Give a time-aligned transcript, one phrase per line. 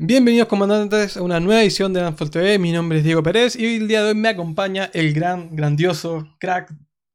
[0.00, 2.56] Bienvenidos comandantes a una nueva edición de Landfall TV.
[2.60, 6.36] Mi nombre es Diego Pérez y el día de hoy me acompaña el gran, grandioso,
[6.38, 6.72] crack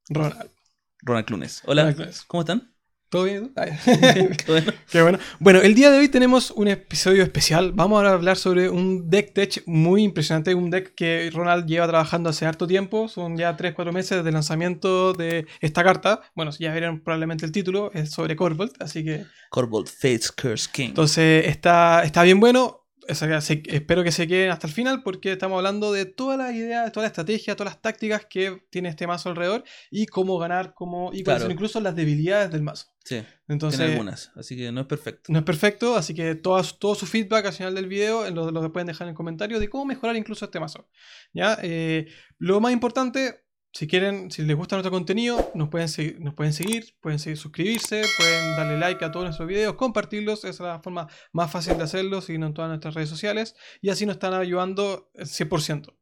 [0.10, 0.52] Ronald.
[1.02, 1.62] Ronald Clunes.
[1.66, 2.24] Hola, Ronald Clunes.
[2.24, 2.73] ¿cómo están?
[3.14, 3.54] ¿Todo bien?
[3.86, 4.72] Qué bueno.
[4.92, 5.20] Qué bueno.
[5.38, 7.72] Bueno, el día de hoy tenemos un episodio especial.
[7.72, 10.56] Vamos a hablar sobre un deck tech muy impresionante.
[10.56, 13.08] Un deck que Ronald lleva trabajando hace harto tiempo.
[13.08, 16.22] Son ya 3-4 meses desde el lanzamiento de esta carta.
[16.34, 17.92] Bueno, ya vieron probablemente el título.
[17.94, 18.82] Es sobre Corvolt.
[18.82, 20.88] Así que Corbold Fates Curse King.
[20.88, 22.80] Entonces está, está bien bueno.
[23.10, 26.38] O sea, se- espero que se queden hasta el final porque estamos hablando de todas
[26.38, 30.38] las ideas, toda la estrategia, todas las tácticas que tiene este mazo alrededor y cómo
[30.40, 31.42] ganar, cómo, y cuáles Claro.
[31.42, 32.88] son incluso las debilidades del mazo.
[33.04, 35.32] Sí, Entonces, tiene algunas, así que no es perfecto.
[35.32, 38.72] no es perfecto, así que todo, todo su feedback al final del video lo, lo
[38.72, 40.88] pueden dejar en el comentario de cómo mejorar incluso este mazo.
[41.34, 41.58] ¿ya?
[41.62, 42.08] Eh,
[42.38, 43.44] lo más importante,
[43.74, 45.90] si quieren, si les gusta nuestro contenido, nos pueden,
[46.20, 50.50] nos pueden seguir, pueden seguir, suscribirse, pueden darle like a todos nuestros videos, compartirlos, esa
[50.50, 54.06] es la forma más fácil de hacerlo, siguiendo en todas nuestras redes sociales y así
[54.06, 55.94] nos están ayudando el 100%.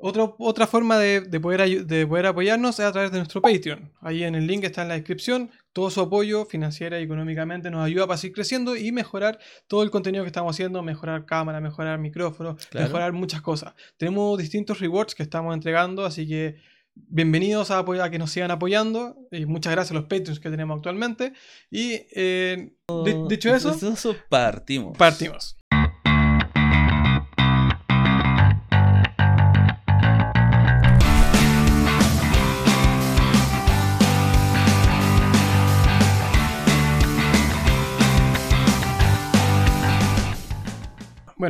[0.00, 3.92] Otro- otra forma de, de poder, de poder apoyarnos es a través de nuestro Patreon.
[4.00, 5.50] Ahí en el link está en la descripción.
[5.72, 9.90] Todo su apoyo financiera y económicamente nos ayuda para seguir creciendo y mejorar todo el
[9.90, 12.86] contenido que estamos haciendo, mejorar cámara, mejorar micrófono, Claro.
[12.86, 13.74] mejorar muchas cosas.
[13.96, 16.56] Tenemos distintos rewards que estamos entregando, así que
[16.94, 19.16] bienvenidos a, a que nos sigan apoyando.
[19.32, 21.32] Y muchas gracias a los Patreons que tenemos actualmente.
[21.72, 22.72] Y eh,
[23.04, 24.96] di- dicho eso, Eso partimos.
[24.96, 25.57] partimos.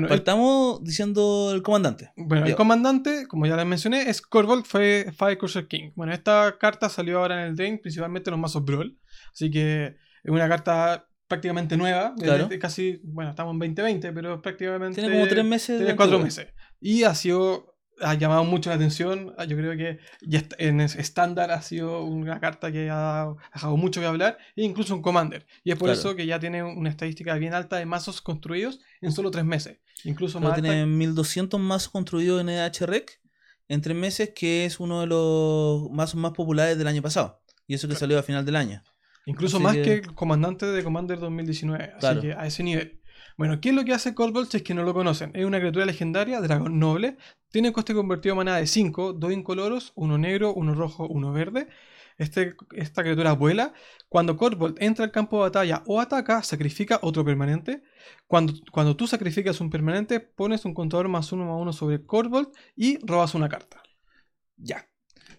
[0.00, 2.12] Bueno, el, Partamos diciendo el comandante.
[2.16, 5.90] bueno, el comandante, como ya les mencioné, es Corvold fue Firecrusher King.
[5.96, 8.96] Bueno, esta carta salió ahora en el Drain, principalmente en los mazos Brawl.
[9.32, 12.14] Así que es una carta prácticamente nueva.
[12.18, 12.46] Claro.
[12.46, 15.00] de casi, bueno, estamos en 2020, pero prácticamente.
[15.00, 15.78] Tiene como tres meses.
[15.78, 16.48] Tiene cuatro meses.
[16.80, 17.74] Y ha sido.
[18.00, 19.34] Ha llamado mucho la atención.
[19.48, 23.54] Yo creo que ya en es- estándar ha sido una carta que ha dado, ha
[23.54, 24.38] dejado mucho que hablar.
[24.56, 25.46] E incluso un Commander.
[25.64, 25.98] Y es por Claro.
[26.00, 29.78] eso que ya tiene una estadística bien alta de mazos construidos en solo tres meses.
[30.04, 33.20] Incluso más alta- tiene 1200 mazos construidos en EHREC
[33.68, 37.42] en tres meses, que es uno de los mazos más populares del año pasado.
[37.66, 38.00] Y eso que Claro.
[38.00, 38.82] salió a final del año.
[39.26, 39.92] Incluso Así más que- que...
[39.94, 41.84] el comandante de Commander 2019.
[41.84, 42.20] Así Claro.
[42.22, 42.97] que a ese nivel.
[43.38, 44.50] Bueno, ¿qué es lo que hace Corvold?
[44.50, 45.30] Si es que no lo conocen.
[45.32, 47.16] Es una criatura legendaria, dragón noble.
[47.52, 51.68] Tiene coste convertido a maná de 5, 2 incoloros, uno negro, uno rojo, uno verde.
[52.18, 53.72] Este, esta criatura vuela.
[54.08, 57.84] Cuando Corvold entra al campo de batalla o ataca, sacrifica otro permanente.
[58.26, 62.48] Cuando, cuando tú sacrificas un permanente, pones un contador más uno más uno sobre Corvold
[62.74, 63.80] y robas una carta.
[64.56, 64.84] Ya.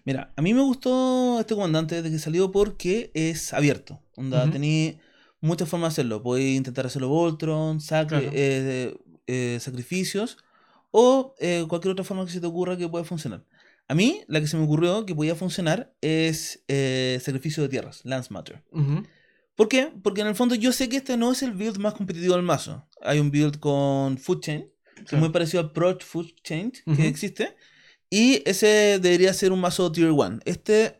[0.06, 4.00] Mira, a mí me gustó este comandante desde que salió porque es abierto.
[4.16, 4.52] Onda, Ujú.
[4.52, 4.98] tení
[5.40, 6.22] muchas formas de hacerlo.
[6.22, 8.30] Podéis intentar hacerlo Voltron, sacri- Claro.
[8.32, 8.94] eh,
[9.26, 10.38] eh, sacrificios
[10.90, 13.44] o eh, cualquier otra forma que se te ocurra que pueda funcionar.
[13.88, 18.00] A mí, la que se me ocurrió que podía funcionar es eh, sacrificio de tierras,
[18.04, 18.62] Lance Matter.
[19.56, 19.92] ¿Por qué?
[20.02, 22.42] Porque en el fondo yo sé que este no es el build más competitivo del
[22.44, 22.86] mazo.
[23.02, 24.70] Hay un build con Food Chain,
[25.08, 27.56] que es muy parecido al Proc Food Chain que existe.
[28.08, 30.40] Y ese debería ser un mazo Tier 1.
[30.44, 30.98] Este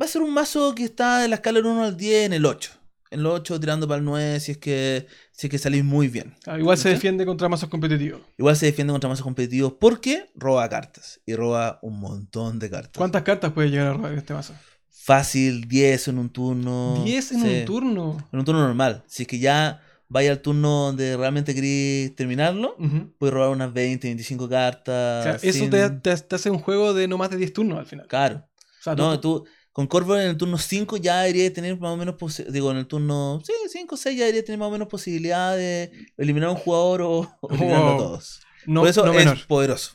[0.00, 2.32] va a ser un mazo que está de la escala del 1 al 10 en
[2.32, 2.70] el 8.
[3.12, 6.08] En el 8 tirando para el 9 si es que, si es que salís muy
[6.08, 6.34] bien.
[6.46, 8.20] Ah, igual se defiende contra mazos competitivos.
[8.38, 11.20] Igual se defiende contra mazos competitivos porque roba cartas.
[11.26, 12.92] Y roba un montón de cartas.
[12.96, 14.54] ¿Cuántas cartas puede llegar a robar este mazo?
[14.88, 17.02] Fácil, 10 en un turno.
[17.04, 17.58] 10 en sí.
[17.60, 18.28] un turno.
[18.32, 19.02] En un turno normal.
[19.06, 23.12] Si es que ya vaya al turno donde realmente queréis terminarlo, Ujú.
[23.18, 25.22] puedes robar unas 20, 25 cartas.
[25.24, 27.78] Claro, eso sin- te, te- te hace un juego de no más de 10 turnos
[27.78, 28.06] al final.
[28.06, 28.44] Claro.
[28.80, 31.96] O sea, No, tú con Corvo en el turno 5 ya deberías tener más o
[31.96, 32.16] menos.
[32.50, 33.40] Digo, en el turno.
[33.44, 36.58] Sí, 5 o 6 ya deberías tener más o menos posibilidad de eliminar a un
[36.58, 38.40] jugador o, o eliminarlo a todos.
[38.66, 39.46] no, Por eso no es menor.
[39.46, 39.92] poderoso.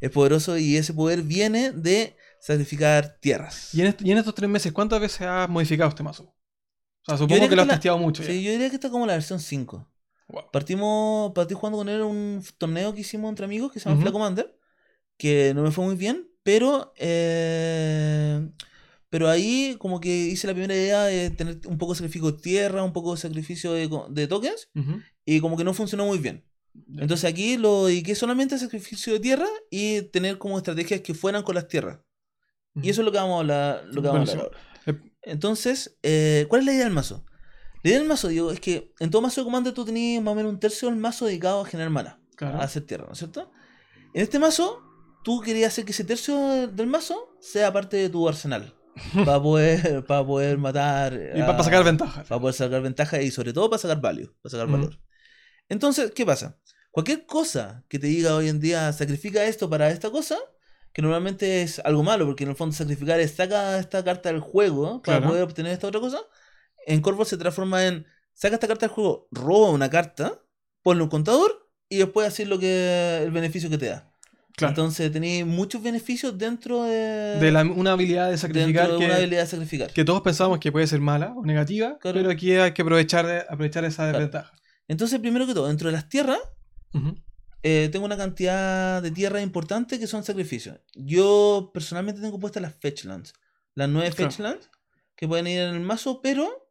[0.00, 3.72] Es poderoso y ese poder viene de sacrificar tierras.
[3.74, 6.24] Y en, est- y en estos tres meses, ¿cuántas veces has modificado este mazo?
[6.24, 6.34] O
[7.06, 8.22] sea, supongo que, que lo has la- testeado mucho.
[8.24, 8.46] Sí, ya.
[8.46, 9.88] yo diría que está como la versión 5.
[10.28, 10.50] Wow.
[10.52, 13.94] Partimos, partí jugando con él en un torneo que hicimos entre amigos que se llama
[13.96, 14.02] Ujú.
[14.02, 14.58] Fla Commander,
[15.16, 18.48] que no me fue muy bien, pero eh,
[19.12, 22.38] pero ahí como que hice la primera idea de tener un poco de sacrificio de
[22.40, 25.02] tierra, un poco de sacrificio de, de tokens, Ujú.
[25.26, 26.42] y como que no funcionó muy bien.
[26.96, 31.42] Entonces aquí lo dediqué solamente a sacrificio de tierra y tener como estrategias que fueran
[31.42, 31.98] con las tierras.
[32.74, 32.86] Ujú.
[32.86, 34.58] Y eso es lo que vamos a hablar, lo que vamos a hablar ahora.
[34.86, 37.26] Eh, Entonces, eh, ¿cuál es la idea del mazo?
[37.82, 40.32] La idea del mazo, digo, es que en todo mazo de Commander tú tenías más
[40.32, 42.58] o menos un tercio del mazo dedicado a generar mana, Claro.
[42.60, 43.50] a hacer tierra, ¿no es cierto?
[44.14, 44.80] En este mazo,
[45.22, 48.74] tú querías hacer que ese tercio del mazo sea parte de tu arsenal.
[49.24, 51.18] para poder, para poder matar.
[51.34, 52.24] Y para sacar ventaja.
[52.24, 54.98] Para poder sacar ventaja y sobre todo para sacar value, para sacar valor.
[55.68, 56.58] Entonces, ¿qué pasa?
[56.90, 60.36] Cualquier cosa que te diga hoy en día sacrifica esto para esta cosa,
[60.92, 64.40] que normalmente es algo malo, porque en el fondo sacrificar es saca esta carta del
[64.40, 65.28] juego para Claro.
[65.32, 66.18] poder obtener esta otra cosa,
[66.86, 70.42] en Corvo se transforma en saca esta carta del juego, roba una carta,
[70.82, 74.11] ponle un contador y después hacer lo que el beneficio que te da.
[74.56, 74.70] Claro.
[74.72, 79.16] Entonces tenéis muchos beneficios dentro de, de la- una habilidad de sacrificar de que, una
[79.16, 79.90] habilidad de sacrificar.
[79.92, 82.18] que todos pensamos que puede ser mala o negativa, Claro.
[82.18, 84.52] pero aquí hay que aprovechar, aprovechar esa desventaja.
[84.88, 86.38] Entonces, primero que todo, dentro de las tierras,
[87.62, 90.78] eh, tengo una cantidad de tierras importantes que son sacrificios.
[90.94, 93.32] Yo personalmente tengo puestas las Fetchlands.
[93.74, 94.30] Las nueve Claro.
[94.30, 94.68] Fetchlands
[95.16, 96.68] que pueden ir en el mazo, pero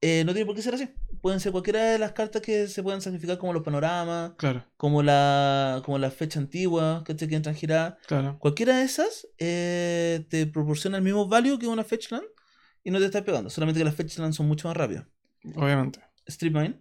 [0.00, 0.88] eh, no tiene por qué ser así.
[1.26, 5.02] Pueden ser cualquiera de las cartas que se puedan sacrificar, como los panoramas, Claro, como
[5.02, 7.94] la como las fechas antiguas que te entran giradas.
[8.06, 8.38] claro.
[8.38, 12.22] Cualquiera de esas eh, te proporciona el mismo value que una Fetchland
[12.84, 13.50] y no te estás pegando.
[13.50, 15.04] Solamente que las Fetchlands son mucho más rápidas.
[15.56, 15.98] Obviamente.
[16.28, 16.78] Strip Mine,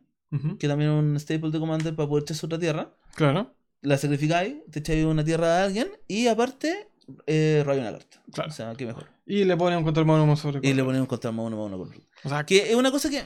[0.60, 2.94] que también es un staple de Commander para poder echarse otra tierra.
[3.16, 3.52] Claro,
[3.82, 6.88] la sacrificáis, te echáis una tierra de alguien y aparte
[7.26, 8.22] eh, una carta.
[8.32, 8.52] Claro.
[8.52, 9.08] O sea, qué mejor.
[9.26, 11.92] y le ponen un control mono sobre Y le ponéis un contra más uno con
[12.24, 13.24] O sea, Que es una cosa que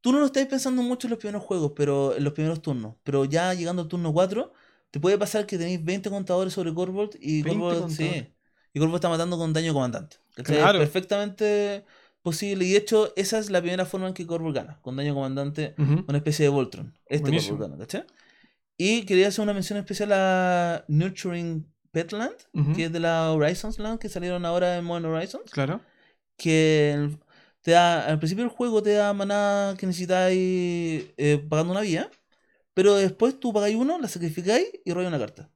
[0.00, 2.94] tú no lo estás pensando mucho en los primeros juegos, pero en los primeros turnos.
[3.04, 4.52] Pero ya llegando al turno 4,
[4.90, 8.32] te puede pasar que tenéis 20 contadores sobre Corvold y 20 Corvold, sí,
[8.72, 10.16] y Corvold está matando con daño comandante.
[10.34, 10.78] Claro.
[10.78, 11.84] Es perfectamente
[12.22, 12.64] posible.
[12.64, 15.74] Y de hecho, esa es la primera forma en que Corvold gana, con daño comandante
[15.78, 16.94] una especie de Voltron.
[17.06, 17.30] Este.
[17.30, 18.04] Corvold gana, ¿cachai?
[18.76, 22.36] Y quería hacer una mención especial a Nurturing Petland,
[22.74, 25.50] que es de la Horizons Land, que salieron ahora en Modern Horizons.
[25.50, 25.80] Claro.
[26.36, 27.10] Que
[27.62, 32.10] te da, al principio del juego te da maná que necesitáis eh, pagando una vía.
[32.74, 35.50] Pero después tú pagáis uno, la sacrificáis y robáis una carta.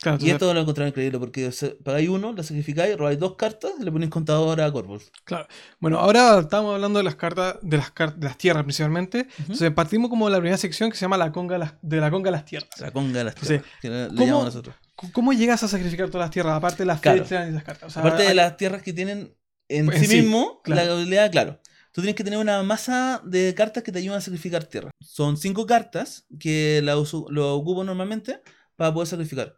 [0.00, 1.50] Claro, Y entonces- esto lo encontré increíble porque
[1.84, 5.10] pagáis uno, la sacrificáis, robáis dos cartas y le ponéis contador a Corvus.
[5.24, 5.46] Claro.
[5.80, 9.28] Bueno, ahora estamos hablando de las cartas, de las cartas, de las tierras principalmente.
[9.40, 12.00] Entonces partimos como de la primera sección que se llama la conga de las- de
[12.00, 12.70] la conga de las tierras.
[12.80, 14.74] La conga de las Entonces, tierras, que le, le ¿cómo- llamamos nosotros.
[15.00, 16.56] C- ¿Cómo llegas a sacrificar todas las tierras?
[16.56, 17.24] Aparte de las Claro.
[17.24, 17.88] fechas y las cartas.
[17.88, 19.34] O sea, Aparte de las tierras que tienen
[19.78, 20.84] en Pues sí, en sí, mismo, claro.
[20.86, 21.60] la habilidad, claro.
[21.92, 24.90] Tú tienes que tener una masa de cartas que te ayudan a sacrificar tierra.
[25.00, 28.40] Son cinco cartas que la uso- lo ocupo normalmente
[28.76, 29.56] para poder sacrificar.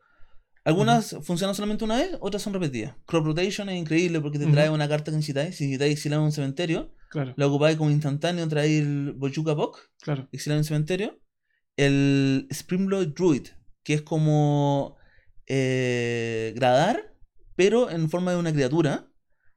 [0.65, 2.97] Algunas funcionan solamente una vez, otras son repetidas.
[3.07, 5.55] Crop Rotation es increíble porque te trae una carta que necesitáis.
[5.57, 10.27] Si necesitáis exilar un cementerio, Claro, la ocupáis como instantáneo, traéis el Bochuca Pok, claro.
[10.33, 11.21] exilar un cementerio.
[11.77, 13.49] El Springblade Druid,
[13.85, 14.97] que es como
[15.47, 17.15] eh, gradar,
[17.57, 19.07] pero en forma de una criatura.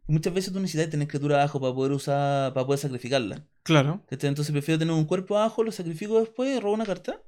[0.08, 3.46] Muchas veces tú necesitas tener criatura abajo para poder usar, para poder sacrificarla.
[3.64, 4.04] Claro.
[4.10, 7.22] Entonces prefiero tener un cuerpo abajo, lo sacrifico después y robo una carta.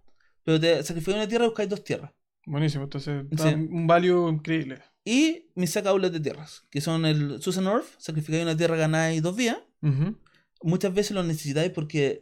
[0.44, 2.12] Pero te sacrifico una tierra y buscáis dos tierras.
[2.46, 2.86] Buenísimo.
[2.86, 3.54] Entonces, da Sí.
[3.54, 4.80] un value increíble.
[5.04, 9.36] Y mis sacaules de tierras, que son el Susan Orf, sacrificáis una tierra, ganáis dos
[9.36, 9.58] vías.
[9.81, 10.16] Ujú.
[10.64, 12.22] Muchas veces lo necesitáis porque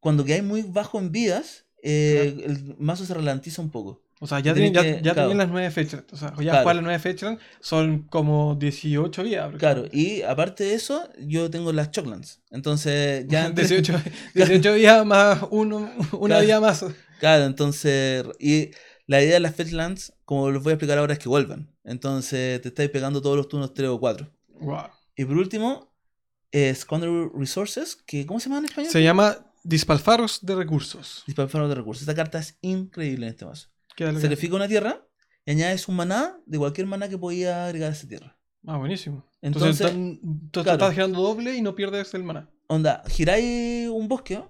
[0.00, 4.02] cuando quedáis muy bajo en vidas, eh, el mazo se ralentiza un poco.
[4.18, 5.28] O sea, ya tienen, ya, que- ya claro.
[5.28, 6.04] tienen las nueve fechas.
[6.10, 6.60] O sea, ya Claro.
[6.62, 9.52] jugar las nueve fechas son como 18 días.
[9.58, 12.40] Claro, y aparte de eso, yo tengo las Choclands.
[12.50, 13.46] Entonces, ya.
[13.46, 14.00] entre- 18,
[14.34, 16.44] 18 días más uno, una Claro.
[16.46, 16.84] día más.
[17.20, 18.24] Claro, entonces.
[18.38, 18.70] Y
[19.06, 21.70] la idea de las Fetchlands, como les voy a explicar ahora, es que vuelvan.
[21.84, 24.32] Entonces, te estáis pegando todos los turnos 3 o 4.
[24.60, 24.88] Wow.
[25.14, 25.94] Y por último,
[26.52, 28.90] eh, Squander Resources, que ¿cómo se llama en español?
[28.90, 31.22] Se llama Dispalfaros de recursos.
[31.26, 32.02] Disparador de recursos.
[32.02, 33.68] Esta carta es increíble en este mazo.
[33.96, 35.04] ¿Qué es lo que- Sacrifica una tierra
[35.44, 38.36] y añades un maná de cualquier maná que podía agregar a esa tierra.
[38.66, 39.24] Ah, buenísimo.
[39.42, 40.72] Entonces, Entonces, tan- tú claro.
[40.78, 42.48] estás girando doble y no pierdes el maná.
[42.68, 44.42] onda, giráis un bosque,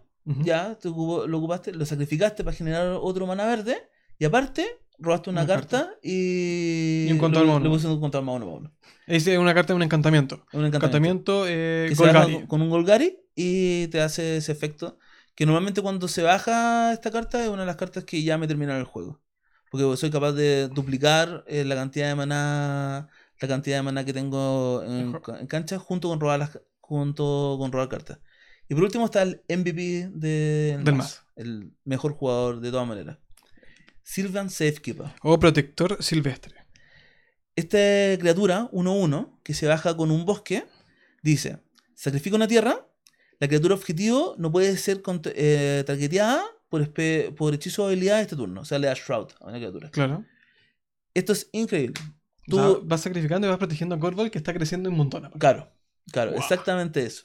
[0.42, 3.76] ya, te lo ocupaste, lo sacrificaste para generar otro maná verde,
[4.18, 4.66] y aparte,
[4.98, 5.94] robaste una, Una carta, carta.
[6.02, 7.06] y.
[7.08, 7.64] Y un control mono.
[7.64, 8.72] Le puse un control más uno.
[9.06, 10.36] Es una carta de un encantamiento.
[10.54, 10.76] Un encantamiento.
[10.76, 12.32] Encantamiento, eh, que Golgari.
[12.34, 14.98] con, con un Golgari y te hace ese efecto.
[15.34, 18.48] Que normalmente cuando se baja esta carta es una de las cartas que ya me
[18.48, 19.20] termina el juego.
[19.76, 23.08] Porque soy capaz de duplicar eh, la cantidad de maná.
[23.38, 25.12] La cantidad de maná que tengo en,
[25.46, 28.18] cancha junto con robar las, junto con robar cartas.
[28.68, 31.22] Y por último está el MVP de- Del mazo.
[31.36, 33.18] El mejor jugador de todas maneras.
[34.02, 35.12] Sylvan Safekeeper.
[35.22, 36.54] O protector silvestre.
[37.54, 37.78] Esta
[38.18, 40.64] criatura, 1-1, que se baja con un bosque,
[41.22, 41.58] dice:
[41.94, 42.86] sacrifica una tierra,
[43.38, 45.02] la criatura objetivo no puede ser
[45.34, 46.92] eh, targeteada por,
[47.34, 48.60] por hechizo o habilidad este turno.
[48.62, 49.90] O sea, le da Shroud a una criatura.
[49.90, 50.24] Claro.
[51.14, 51.94] Esto es increíble.
[52.00, 55.24] O Tú, sea, vas sacrificando y vas protegiendo a Corval que está creciendo un montón.
[55.24, 55.38] aparte.
[55.40, 55.72] claro,
[56.12, 56.40] claro, Wow.
[56.40, 57.24] exactamente eso.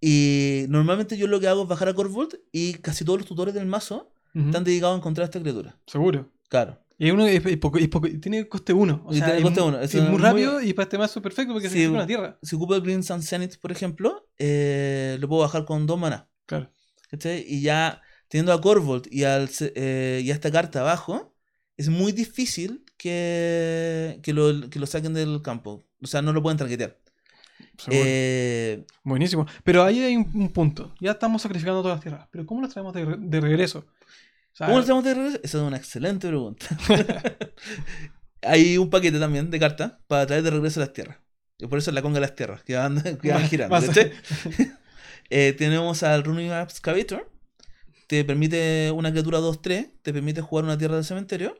[0.00, 3.54] Y normalmente yo lo que hago es bajar a Corvold y casi todos los tutores
[3.54, 4.46] del mazo Ujú.
[4.46, 5.78] están dedicados a encontrar a esta criatura.
[5.86, 6.30] Seguro.
[6.48, 6.78] Claro.
[6.98, 9.02] Y uno es, es poco- es poco- tiene coste 1.
[9.06, 11.18] O Y sea, tiene es coste Es, es muy muy- rápido y para este mazo
[11.18, 12.38] es perfecto porque Sí, se una tierra.
[12.42, 16.28] Si ocupo el Green Sun Zenith, por ejemplo, eh, lo puedo bajar con dos maná.
[16.46, 16.70] Claro.
[17.10, 17.44] ¿cachai?
[17.48, 18.01] Y ya
[18.32, 21.34] teniendo a Corvold y, al, eh, y a esta carta abajo,
[21.76, 25.84] es muy difícil que, que, lo, que lo saquen del campo.
[26.02, 26.96] O sea, no lo pueden targetear.
[27.88, 29.46] Eh, Buenísimo.
[29.64, 30.94] Pero ahí hay un, un punto.
[30.98, 32.26] Ya estamos sacrificando todas las tierras.
[32.30, 33.80] Pero ¿cómo las traemos de, re- de regreso?
[33.80, 35.40] O sea, ¿Cómo lo hacemos de regreso?
[35.42, 36.66] Esa es una excelente pregunta.
[38.42, 41.18] Hay un paquete también de cartas para traer de regreso las tierras.
[41.58, 43.76] Y por eso es la conga de las tierras, que van, que van girando.
[45.34, 47.31] Eh, tenemos al Running Excavator.
[48.12, 49.90] Te permite una criatura 2-3.
[50.02, 51.56] Te permite jugar una tierra del cementerio.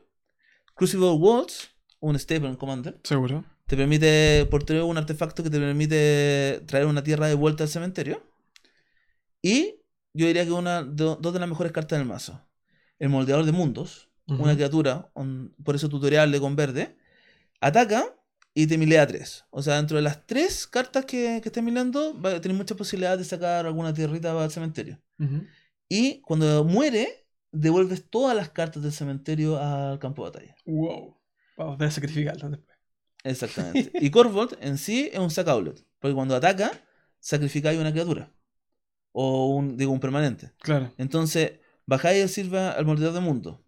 [0.75, 2.99] Crucible Walls, un Staple Commander.
[3.03, 3.43] Seguro.
[3.65, 7.69] Te permite, por tener un artefacto que te permite traer una tierra de vuelta al
[7.69, 8.21] cementerio.
[9.41, 9.79] Y
[10.13, 12.39] yo diría que una, do- dos de las mejores cartas del mazo.
[12.99, 16.95] El moldeador de mundos, una criatura, un- por eso tutorial con verde,
[17.61, 18.05] ataca
[18.53, 19.45] y te milea 3.
[19.49, 22.77] O sea, dentro de las tres cartas que, que estés mileando, va a tener muchas
[22.77, 25.01] posibilidades de sacar alguna tierrita para el cementerio.
[25.89, 30.55] Y cuando muere, devuelves todas las cartas del cementerio al campo de batalla.
[30.65, 31.15] Wow.
[31.57, 32.77] Vamos a sacrificarlo después.
[33.23, 33.91] Exactamente.
[34.01, 35.85] y Corvold en sí es un sack outlet.
[35.99, 36.71] Porque cuando ataca,
[37.19, 38.31] sacrificáis una criatura.
[39.11, 40.51] O un, digo, un permanente.
[40.59, 40.91] Claro.
[40.97, 43.63] Entonces, bajáis el Silva al moldeador de mundo.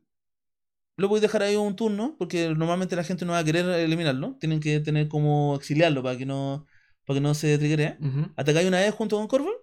[0.98, 4.38] Lo podéis dejar ahí un turno, porque normalmente la gente no va a querer eliminarlo.
[4.40, 6.66] Tienen que tener como exiliarlo para que no,
[7.06, 7.98] para que no se triggere.
[8.00, 8.32] Ujú.
[8.36, 9.58] Atacáis una vez junto con Corvold,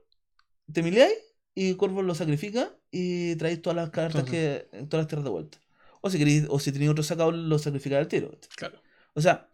[0.72, 1.14] te mileáis
[1.54, 4.68] y Corvold lo sacrifica y traéis todas las cartas que.
[4.88, 5.58] todas las tierras de vuelta.
[6.00, 8.30] O si queréis, o si tenéis otro sacado, lo sacrificáis al tiro.
[8.56, 8.80] Claro.
[9.14, 9.48] O sea,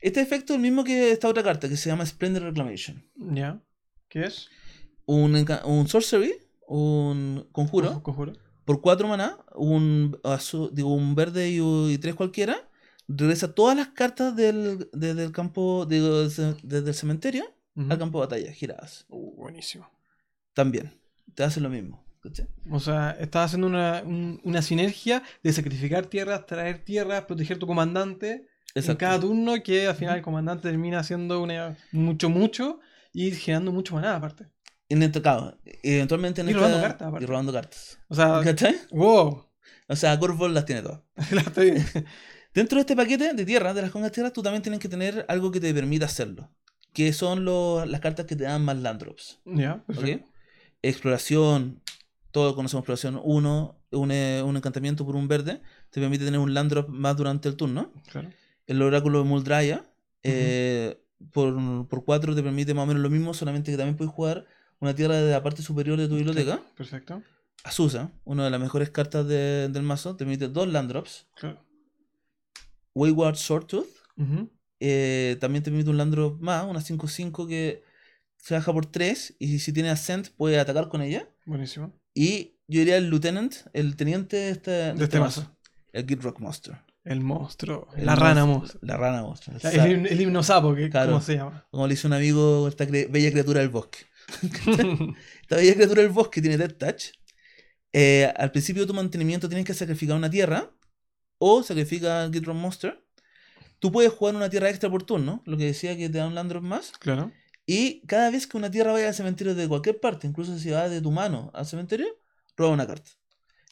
[0.00, 3.02] este efecto es el mismo que esta otra carta que se llama Splendid Reclamation.
[3.16, 3.60] Ya.
[4.08, 4.48] ¿Qué es?
[5.06, 6.34] Un, un sorcery,
[6.66, 8.34] un conjuro, Conjuro.
[8.64, 11.58] por cuatro maná, un, azul, digo, un verde y,
[11.92, 12.68] y tres cualquiera,
[13.08, 17.44] regresa todas las cartas del, desde el campo, digo, desde, el cementerio
[17.88, 19.06] al campo de batalla, giradas.
[19.08, 19.88] Uh, buenísimo.
[20.52, 20.92] También,
[21.34, 22.04] te hace lo mismo.
[22.22, 22.46] ¿cachai?
[22.70, 27.66] O sea, estás haciendo una, un- una sinergia de sacrificar tierras, traer tierras, proteger tu
[27.66, 32.80] comandante en cada turno, que al final el comandante termina haciendo una, mucho, mucho
[33.12, 34.46] y generando mucho maná aparte.
[34.90, 37.24] En caso, eventualmente en Y esta- robando cartas, aparte.
[37.24, 37.98] Y robando cartas.
[38.08, 38.76] O sea, ¿Cachai?
[38.90, 39.44] wow.
[39.88, 41.00] O sea, Corvold las tiene todas.
[42.54, 45.24] Dentro de este paquete de tierra, de las congas tierras, tú también tienes que tener
[45.28, 46.50] algo que te permita hacerlo.
[46.92, 49.40] Que son los- las cartas que te dan más land drops.
[49.44, 50.28] ya, perfecto.
[50.82, 51.80] Exploración,
[52.30, 56.54] todos conocemos exploración 1, un, eh, un encantamiento por un verde, te permite tener un
[56.54, 57.92] land drop más durante el turno.
[58.10, 58.30] Claro.
[58.66, 59.84] El oráculo de Muldraya,
[60.22, 61.00] eh,
[61.32, 64.46] por, por 4 te permite más o menos lo mismo, solamente que también puedes jugar
[64.80, 66.60] una tierra de la parte superior de tu biblioteca.
[66.76, 67.22] Perfecto.
[67.64, 71.26] Azusa, una de las mejores cartas de- del mazo, te permite dos land drops.
[71.34, 71.58] Claro.
[72.94, 74.48] Wayward Shorttooth, Ujú.
[74.80, 77.82] eh, también te permite un land drop más, una 5-5 que
[78.38, 81.28] se baja por 3 y si tiene Ascent puede atacar con ella.
[81.44, 81.92] Buenísimo.
[82.14, 85.54] Y yo diría el Lieutenant, el teniente de este, de De este mazo.
[85.92, 86.76] El Rock Monster.
[87.04, 87.88] El monstruo.
[87.96, 88.80] El la rana monstruo-.
[88.82, 89.56] La rana monstruo.
[89.56, 91.12] el himno- el himno sapo, que, Claro.
[91.12, 91.66] ¿cómo se llama?
[91.70, 93.98] Como le dice un amigo, esta cre- bella criatura del bosque.
[95.42, 97.04] Esta bella criatura del bosque tiene Death Touch.
[97.92, 100.70] Eh, al principio de tu mantenimiento tienes que sacrificar una tierra
[101.38, 103.02] o sacrifica al Git Rock Monster.
[103.78, 106.34] Tú puedes jugar una tierra extra por turno, lo que decía que te da un
[106.34, 106.92] land drop más.
[106.98, 107.32] claro.
[107.70, 110.88] Y cada vez que una tierra vaya al cementerio de cualquier parte, incluso si va
[110.88, 112.06] de tu mano al cementerio,
[112.56, 113.10] roba una carta.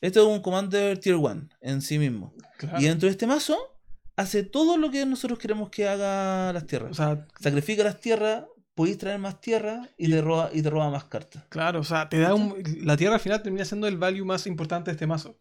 [0.03, 2.35] Esto es un Commander Tier 1 en sí mismo.
[2.59, 2.79] claro.
[2.79, 3.57] Y dentro de este mazo,
[4.15, 6.91] hace todo lo que nosotros queremos que haga las tierras.
[6.91, 10.91] O sea, Sacrifica las tierras, podéis traer más tierras y, te roba, y te roba
[10.91, 11.45] más cartas.
[11.49, 12.55] claro, o sea, te da un.
[12.83, 15.41] La tierra al final termina siendo el value más importante de este mazo.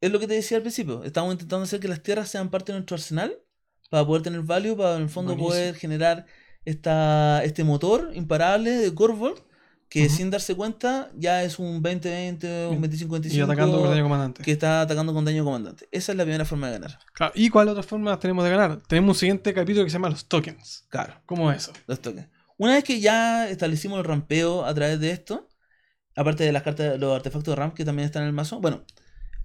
[0.00, 1.04] Es lo que te decía al principio.
[1.04, 3.36] Estamos intentando hacer que las tierras sean parte de nuestro arsenal
[3.90, 5.50] para poder tener value, para en el fondo Buenísimo.
[5.50, 6.26] poder generar
[6.64, 9.38] esta, este motor imparable de Corvold
[9.88, 10.14] que Ujú.
[10.16, 14.42] sin darse cuenta ya es un 20-20 un 25-25 Y atacando con daño comandante.
[14.42, 15.86] que está atacando con daño comandante.
[15.92, 16.98] Esa es la primera forma de ganar.
[17.12, 17.32] Claro.
[17.36, 18.80] ¿Y cuál otra forma tenemos de ganar?
[18.88, 20.86] Tenemos un siguiente capítulo que se llama los tokens.
[20.88, 21.72] Claro, ¿Cómo es eso?
[21.86, 22.28] los tokens.
[22.56, 25.48] Una vez que ya establecimos el rampeo a través de esto,
[26.16, 28.84] aparte de las cartas, los artefactos de ramp que también están en el mazo, bueno,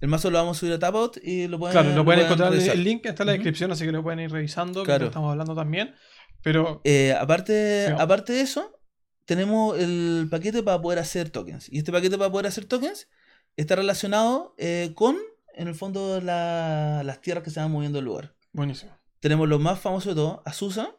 [0.00, 2.48] el mazo lo vamos a subir a Tapout y lo pueden Claro, lo pueden encontrar
[2.52, 2.76] en revisar.
[2.76, 5.06] el link, está en la descripción, así que lo pueden ir revisando, que Claro.
[5.06, 5.94] estamos hablando también.
[6.42, 7.94] Pero, Eh, aparte, Sí.
[7.98, 8.80] aparte de eso,
[9.24, 11.68] tenemos el paquete para poder hacer tokens.
[11.70, 13.08] Y este paquete para poder hacer tokens
[13.56, 15.16] está relacionado eh, con,
[15.54, 18.34] en el fondo, la- las tierras que se van moviendo del lugar.
[18.52, 18.96] buenísimo.
[19.20, 20.94] Tenemos los más famosos de todos, Azusa,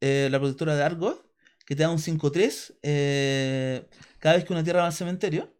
[0.00, 1.24] eh, la protectora de Argoth,
[1.64, 5.54] que te da un 5-3 eh, cada vez que una tierra va al cementerio.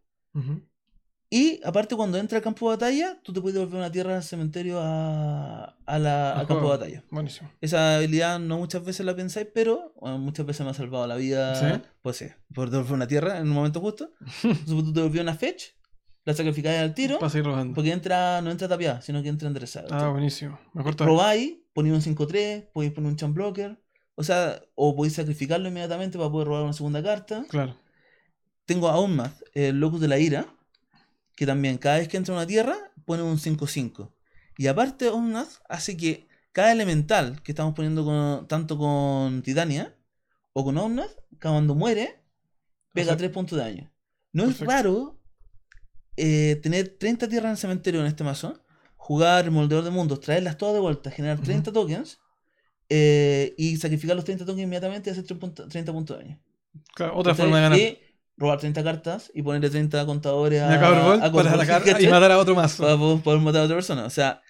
[1.33, 4.23] Y aparte, cuando entra al campo de batalla, tú te puedes devolver una tierra al
[4.23, 7.03] cementerio a, a la- Al campo de batalla.
[7.09, 7.49] Buenísimo.
[7.61, 11.15] Esa habilidad no muchas veces la pensáis, pero bueno, muchas veces me ha salvado la
[11.15, 11.55] vida.
[11.55, 11.81] ¿Sí?
[12.01, 14.11] Pues sí, por devolver una tierra en un momento justo.
[14.43, 15.63] Entonces tú te devolvías una fetch
[16.23, 17.73] la sacrificáis al tiro, Para seguir robando.
[17.73, 19.87] porque entra, no entra tapiada, sino que entra enderezada.
[19.89, 20.59] Ah, buenísimo.
[20.73, 21.17] Mejor todavía.
[21.17, 23.81] Robáis, ponéis un 5-3, podéis poner un champ blocker,
[24.13, 27.43] o sea, o podéis sacrificarlo inmediatamente para poder robar una segunda carta.
[27.49, 27.75] Claro.
[28.65, 30.45] Tengo a Onmath, el Locus de la Ira,
[31.35, 34.11] que también cada vez que entra a una tierra pone un 5-5.
[34.57, 39.95] Y aparte, Onmath hace que cada elemental que estamos poniendo con- tanto con Titania
[40.53, 41.11] o con Omnath,
[41.41, 42.19] cuando muere,
[42.93, 43.91] pega Hace- 3 puntos de daño.
[44.33, 44.71] No es Perfecto.
[44.71, 45.17] raro
[46.17, 48.61] eh, tener 30 tierras en el cementerio en este mazo,
[48.97, 51.45] jugar Moldeador de Mundos, traerlas todas de vuelta, generar Ujú.
[51.45, 52.19] 30 tokens
[52.89, 56.39] eh, y sacrificar los 30 tokens inmediatamente y hacer 3 punto- 30 puntos de daño.
[56.93, 57.45] Claro, Otra ¿Cachai?
[57.45, 57.79] forma de ganar.
[57.79, 57.97] Y
[58.41, 62.37] robar 30 cartas y ponerle 30 contadores a, a a para atacar y matar a
[62.39, 62.83] otro mazo.
[62.83, 64.05] Para po- poder matar a otra persona.
[64.05, 64.41] O sea,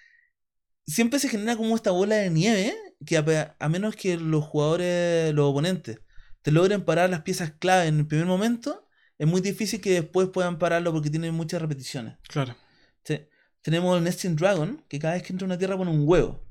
[0.86, 2.74] siempre se genera como esta bola de nieve
[3.06, 6.00] que a, menos que los jugadores, los oponentes,
[6.42, 10.28] te logren parar las piezas clave en el primer momento, es muy difícil que después
[10.28, 12.16] puedan pararlo porque tienen muchas repeticiones.
[12.28, 12.54] Claro.
[13.04, 13.20] Sí.
[13.60, 16.44] Tenemos el Nesting Dragon, que cada vez que entra a una tierra pone un huevo.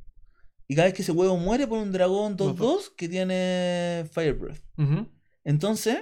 [0.68, 4.36] Y cada vez que ese huevo muere pone un dragón Dos, 2-2 que tiene Fire
[4.36, 4.62] Breath.
[5.44, 5.98] Entonces,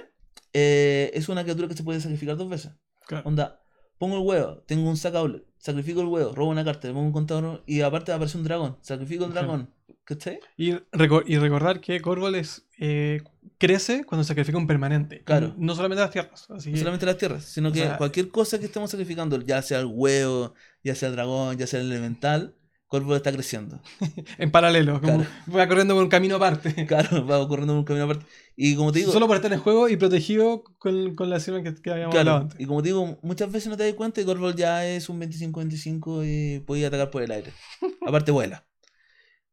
[0.52, 2.72] eh, es una criatura que se puede sacrificar dos veces.
[3.06, 3.28] Claro.
[3.28, 3.60] Onda,
[3.98, 7.06] pongo el huevo, tengo un sack outlet, sacrifico el huevo, robo una carta, le pongo
[7.06, 9.46] un contador y aparte aparece un dragón, sacrifico el Claro.
[9.48, 9.74] dragón.
[10.04, 10.40] ¿Cachai?
[10.56, 13.20] Y, reco- y recordar que Corvol es, eh,
[13.58, 15.22] crece cuando sacrifica un permanente.
[15.22, 15.54] Claro.
[15.56, 16.50] No solamente las tierras.
[16.50, 19.40] Así No que, solamente las tierras, sino o que sea- cualquier cosa que estemos sacrificando,
[19.40, 22.56] ya sea el huevo, ya sea el dragón, ya sea el elemental,
[22.90, 23.80] Corvo está creciendo.
[24.38, 25.00] en paralelo.
[25.00, 25.30] Como Claro.
[25.56, 26.74] va corriendo por un camino aparte.
[26.88, 28.26] Claro, va ocurriendo un camino aparte.
[28.56, 31.62] Y como te digo, Solo por estar en juego y protegido con, con la acción
[31.62, 32.60] que, que habíamos claro, hablado antes.
[32.60, 35.20] y como te digo, muchas veces no te das cuenta y Corvo ya es un
[35.20, 37.52] 25-25 y puede atacar por el aire.
[38.06, 38.66] Aparte vuela.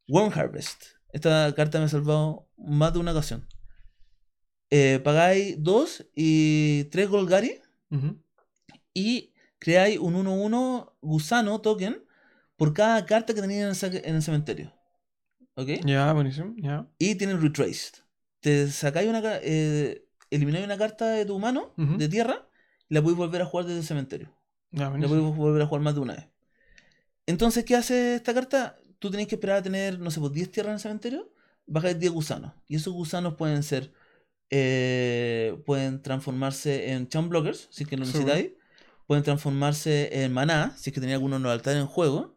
[0.07, 0.83] Worm Harvest.
[1.13, 3.47] Esta carta me ha salvado más de una ocasión.
[4.71, 7.59] Eh, pagáis 2 y 3 Golgari
[7.91, 8.19] Ujú.
[8.93, 12.03] y creáis un 1-1 gusano token
[12.57, 14.73] por cada carta que tenéis en el, cementerio.
[15.55, 15.69] ¿Ok?
[15.85, 16.53] Ya, buenísimo.
[16.57, 16.87] Ya.
[16.99, 18.03] Y tienen Retraced.
[18.41, 22.47] Te sacáis una eh, elimináis una carta de tu mano, de tierra,
[22.89, 24.33] y la podéis volver a jugar desde el cementerio.
[24.71, 26.27] Ya, La podéis volver a jugar más de una vez.
[27.25, 28.77] Entonces, ¿qué hace esta carta?
[28.99, 31.33] Tú tenés que esperar a tener, no sé, pues 10 tierras en el cementerio,
[31.65, 32.53] bajáis 10 gusanos.
[32.67, 33.93] Y esos gusanos pueden ser,
[34.49, 38.51] eh, pueden transformarse en champ blockers, si es que lo necesitáis.
[39.05, 42.36] Pueden transformarse en maná, si es que tenéis alguno en los altares en juego.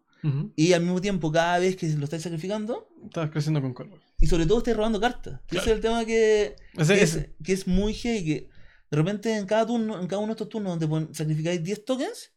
[0.56, 4.00] Y al mismo tiempo, cada vez que lo estáis sacrificando, Estás creciendo con Corvol.
[4.20, 5.40] y sobre todo estáis robando cartas.
[5.46, 5.62] Claro.
[5.62, 8.48] Ese es el tema que, es, que es muy heavy, que
[8.90, 12.32] de repente en cada turno, en cada uno de estos turnos donde sacrificáis 10 tokens,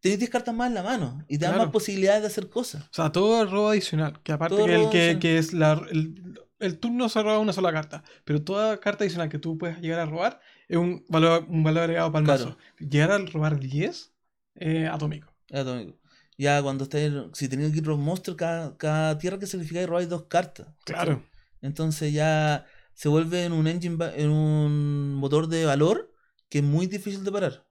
[0.00, 1.64] tenéis 10 cartas más en la mano y te dan Claro.
[1.66, 2.84] más posibilidades de hacer cosas.
[2.84, 4.20] O sea, todo el robo adicional.
[4.22, 7.52] Que aparte Todo que, el, que, que es la, el, el turno se roba una
[7.52, 8.02] sola carta.
[8.24, 11.82] Pero toda carta adicional que tú puedes llegar a robar es un valor, un valor
[11.82, 12.44] agregado para el Claro.
[12.46, 12.58] mazo.
[12.78, 14.12] Llegar a robar 10
[14.56, 15.34] eh, atómico.
[15.48, 15.98] Es atómico.
[16.38, 20.08] Ya cuando estáis, si tenéis que ir los monsters, cada, cada tierra que sacrificáis robáis
[20.08, 20.66] dos cartas.
[20.84, 21.22] Claro.
[21.62, 26.12] Entonces ya se vuelve en un engine, en un motor de valor
[26.48, 27.64] que es muy difícil de parar.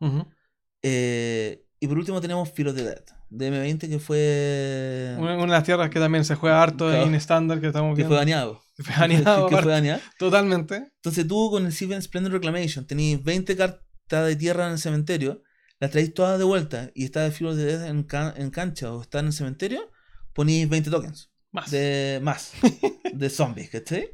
[0.82, 5.48] Eh, y por último tenemos of the Dead, de M20 que fue, Una, una de
[5.52, 7.04] las tierras que también se juega harto Claro.
[7.06, 8.10] en estándar que estamos que viendo.
[8.16, 8.62] fue baneado.
[8.76, 10.02] Que fue que baneado.
[10.20, 10.76] Totalmente.
[10.98, 15.42] Entonces tú con el Seven Splendor Reclamation tenéis 20 cartas de tierra en el cementerio,
[15.80, 18.92] las traéis todas de vuelta y está de of the Dead en, ca- en cancha
[18.94, 19.92] o está en el cementerio,
[20.34, 21.72] ponéis 20 tokens Más.
[21.72, 22.54] de más
[23.14, 24.10] de zombies, ¿cachai?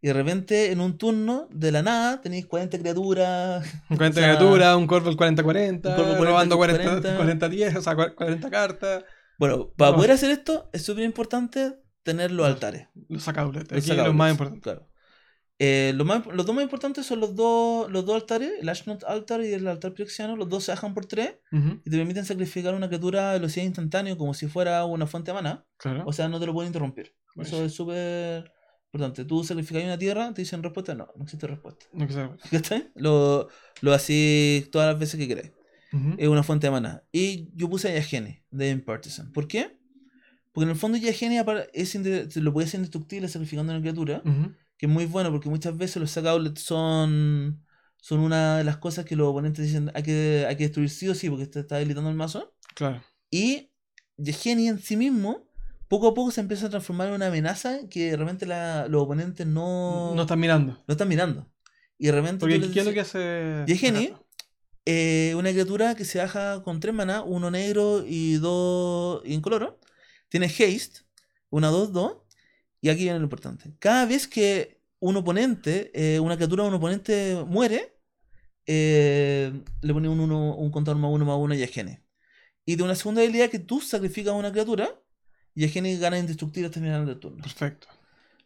[0.00, 3.66] Y de repente en un turno de la nada tenéis 40 criaturas.
[3.88, 7.96] 40 o sea, criaturas, un Corvol 40-40, un Corvol robando 40, 40, 40-10, o sea,
[7.96, 9.04] 40 cartas.
[9.38, 9.96] Bueno, para No.
[9.96, 12.88] poder hacer esto es súper importante tener los altares.
[13.08, 13.70] Los sacables.
[13.70, 14.62] Los los más importantes.
[14.62, 14.87] Claro.
[15.60, 19.02] Eh, lo más- los dos más importantes son los dos, los dos altares, el Ashnot
[19.04, 20.36] Altar y el altar Phyrexiano.
[20.36, 23.66] Los dos se bajan por 3 Ujú, y te permiten sacrificar una criatura a velocidad
[23.66, 25.66] instantánea como si fuera una fuente de mana.
[25.76, 26.04] Claro.
[26.06, 27.12] O sea, no te lo pueden interrumpir.
[27.36, 28.52] Eso es súper
[28.92, 29.24] importante.
[29.24, 31.86] Tú sacrificas una tierra, te dicen respuesta, no, no existe respuesta.
[31.92, 32.06] No
[32.50, 32.90] ¿Cachai?
[32.94, 33.48] Lo,
[33.80, 35.52] lo así todas las veces que queráis.
[35.92, 37.02] Ujú, Es una fuente de mana.
[37.12, 39.32] Y yo puse a Yageni de Impartisan.
[39.32, 39.76] ¿Por qué?
[40.52, 41.94] Porque en el fondo Yageni apar- es
[42.36, 44.22] lo puede ser indestructible sacrificando una criatura.
[44.24, 47.64] ujú, Que es muy bueno porque muchas veces los sack outlets son,
[48.00, 51.08] son una de las cosas que los oponentes dicen hay que, hay que destruir sí
[51.08, 52.54] o sí porque te está debilitando el mazo.
[52.74, 53.02] Claro.
[53.30, 53.70] Y
[54.16, 55.46] Yageni en sí mismo,
[55.88, 59.02] poco a poco se empieza a transformar en una amenaza que de repente la- los
[59.02, 60.72] oponentes no, No están mirando.
[60.86, 61.50] no están mirando.
[61.98, 63.64] Y de repente Porque ¿qué es lo que hace?
[63.66, 64.14] Yegeni,
[64.84, 69.80] eh, una criatura que se baja con tres maná, uno negro y dos incoloro.
[70.28, 71.00] Tiene haste,
[71.50, 72.22] una 2-2.
[72.80, 73.74] Y aquí viene lo importante.
[73.78, 77.98] Cada vez que un oponente, eh, una criatura de un oponente muere,
[78.66, 82.02] eh, le pones un, uno, un contador más uno más uno y a Gene.
[82.64, 85.00] Y de una segunda habilidad que tú sacrificas a una criatura
[85.54, 87.42] y a Gene gana indestructible hasta el final del turno.
[87.42, 87.88] Perfecto.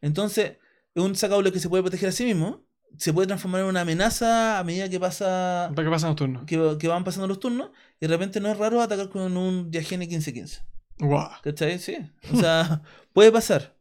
[0.01, 0.57] Entonces,
[0.95, 2.65] es un sacable que se puede proteger a sí mismo.
[2.99, 6.45] Se puede transformar en una amenaza a medida que pasa ¿Para qué pasan los turnos?
[6.45, 7.71] que, que van pasando los turnos.
[8.01, 10.63] Y de repente no es raro atacar con un Diagene 15-15.
[11.03, 11.31] Guau.
[11.43, 11.79] ¿Cachai?
[11.79, 11.97] Sí.
[12.33, 13.75] O sea, puede pasar.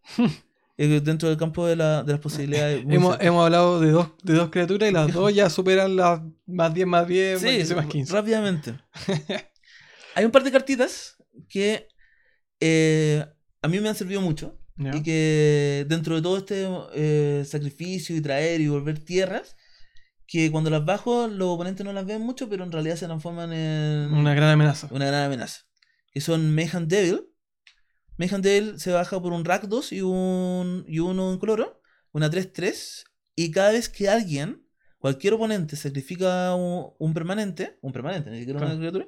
[0.78, 2.84] Dentro del campo de, la- de las posibilidades.
[2.90, 6.74] Hemos, hemos hablado de dos, de dos criaturas y las dos ya superan las más
[6.74, 8.14] 10 más 10, más Sí, 15 más 15.
[8.14, 8.74] rápidamente.
[10.16, 11.18] Hay un par de cartitas
[11.50, 11.88] que
[12.60, 13.24] eh,
[13.62, 14.58] a mí me han servido mucho.
[14.78, 19.56] Y que dentro de todo este eh, sacrificio y traer y volver tierras,
[20.26, 23.54] que cuando las bajo los oponentes no las ven mucho, pero en realidad se transforman
[23.54, 24.88] en Una gran amenaza.
[24.90, 25.60] una gran amenaza.
[26.12, 27.28] Que son Mayhem Devil.
[28.18, 33.06] Mayhem Devil se baja por un Rakdos y un y uno incoloro, una 3-3.
[33.36, 34.66] Y cada vez que alguien,
[35.00, 39.08] cualquier oponente, sacrifica un, un permanente, un permanente, ni siquiera una criatura,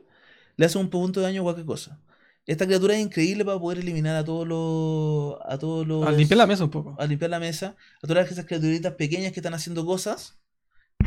[0.56, 2.02] le hace un punto de daño a cualquier cosa.
[2.46, 5.40] Esta criatura es increíble para poder eliminar a todos los.
[5.46, 6.06] a todos los.
[6.06, 6.96] Al limpiar la mesa un poco.
[7.00, 7.78] a limpiar la mesa.
[8.02, 10.40] A todas esas criaturitas pequeñas que están haciendo cosas,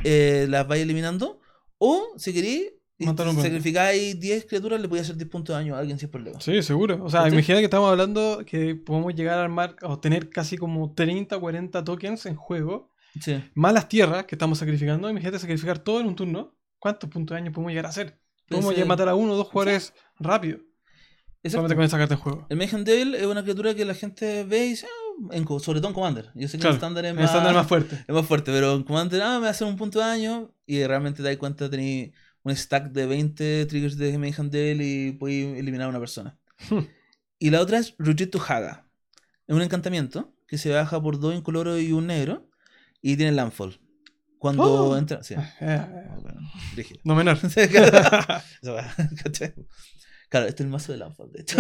[0.05, 1.41] eh, las vais eliminando.
[1.79, 5.63] O, si queréis, y Matar un sacrificáis 10 criaturas, le podéis hacer 10 puntos de
[5.63, 6.41] daño a alguien sin problema.
[6.41, 7.05] Sí, seguro.
[7.05, 7.35] O sea, ¿Cachai?
[7.35, 11.85] imagina que estamos hablando que podemos llegar a armar o tener casi como 30, 40
[11.85, 12.91] tokens en juego.
[13.21, 13.43] Sí.
[13.55, 15.11] Más las tierras que estamos sacrificando.
[15.11, 16.55] Imagínate sacrificar todo en un turno.
[16.79, 18.19] ¿Cuántos puntos de daño podemos llegar a hacer?
[18.49, 20.59] Podemos matar a uno o dos jugadores rápido.
[21.43, 21.51] Exacto.
[21.69, 22.47] Solamente con esa carta en juego.
[22.49, 25.81] El Mayhem Devil es una criatura que la gente ve y dice, "Ah", en sobre
[25.81, 26.31] todo en Commander.
[26.35, 28.05] Yo sé que Claro, en estándar es El más, más fuerte.
[28.07, 31.23] es más fuerte, pero en Commander, ah, me hacer un punto de daño y realmente
[31.23, 32.13] te das cuenta tenéis
[32.47, 36.39] un stack de 20 triggers de Devil y podéis eliminar a una persona.
[37.41, 38.87] Y la otra es Rujitsu Haga.
[39.49, 42.49] Es un encantamiento que se baja por dos incoloros y un negro
[43.03, 43.81] y tiene landfall.
[44.39, 44.97] Cuando Oh.
[44.97, 45.25] entra.
[45.25, 45.35] Sí.
[45.35, 45.87] Eh, eh,
[46.23, 46.41] Bueno,
[46.75, 47.01] brígido.
[47.03, 47.37] no menor.
[50.29, 51.57] Claro, este es el mazo de landfall, de hecho.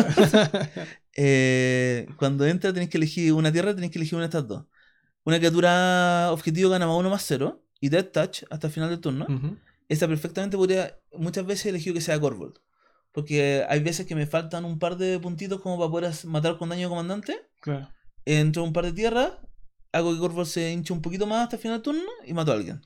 [1.16, 4.64] Eh, cuando entra tenéis que elegir una tierra, tenéis que elegir una de estas dos.
[5.24, 9.00] Una criatura objetivo gana más uno más cero y Death Touch hasta el final del
[9.00, 9.26] turno.
[9.28, 9.56] Ujú.
[9.88, 12.58] Esta perfectamente podría, muchas veces he elegido que sea Corvold.
[13.12, 16.68] Porque hay veces que me faltan un par de puntitos como para poder matar con
[16.68, 17.40] daño de comandante.
[17.60, 17.88] Claro.
[18.24, 19.32] Entro un par de tierras,
[19.92, 22.52] hago que Corvold se hinche un poquito más hasta el final del turno y mato
[22.52, 22.82] a alguien.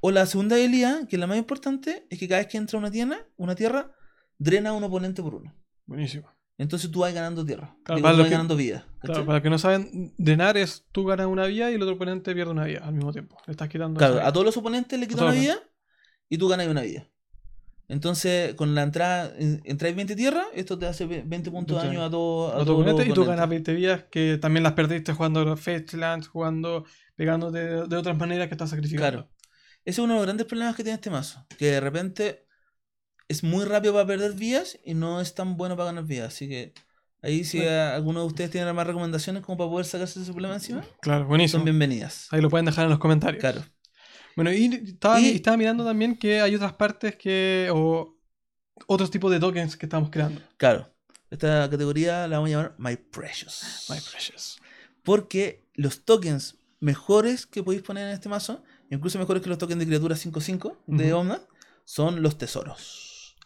[0.00, 2.78] O la segunda habilidad, que es la más importante, es que cada vez que entra
[2.78, 3.92] una tierra, una tierra,
[4.38, 5.54] drena a un oponente por uno.
[5.86, 6.28] Buenísimo.
[6.58, 7.76] Entonces tú vas ganando tierra.
[7.84, 8.86] Claro, para tú vas que- ganando vida.
[9.00, 11.94] Claro, para los que no saben, drenar es tú ganas una vida y el otro
[11.94, 13.36] oponente pierde una vida al mismo tiempo.
[13.46, 13.96] Le estás quitando.
[13.98, 15.58] Claro, a todos los oponentes le quita todos una vida
[16.30, 17.06] y tú ganas una vida.
[17.88, 21.82] Entonces, con la entrada, en- entráis 20 tierras, esto te hace ve- 20 puntos de
[21.82, 25.12] 20 daño a todos a oponente y tú ganas 20 vidas que también las perdiste
[25.12, 26.84] jugando Fetchlands, jugando,
[27.16, 29.10] pegándote de, de otras maneras que estás sacrificando.
[29.26, 29.30] Claro.
[29.84, 31.44] Ese es uno de los grandes problemas que tiene este mazo.
[31.58, 32.46] Que de repente
[33.26, 36.28] es muy rápido para perder vías y no es tan bueno para ganar vías.
[36.28, 36.72] Así que
[37.22, 37.94] ahí si Bueno.
[37.94, 41.58] alguno de ustedes tiene más recomendaciones como para poder sacarse ese problema encima, Claro, buenísimo.
[41.58, 42.28] son bienvenidas.
[42.30, 43.40] Ahí lo pueden dejar en los comentarios.
[43.40, 43.62] Claro.
[44.36, 47.68] Bueno, y estaba, Y- estaba mirando también que hay otras partes que.
[47.72, 48.16] o
[48.86, 50.40] otros tipos de tokens que estamos creando.
[50.56, 50.92] Claro.
[51.30, 53.86] Esta categoría la vamos a llamar My Precious.
[53.88, 54.58] My precious.
[55.02, 59.78] Porque los tokens mejores que podéis poner en este mazo, incluso mejores que los tokens
[59.80, 61.12] de criatura 5-5 de.
[61.12, 61.46] Omnath,
[61.84, 63.36] son los tesoros.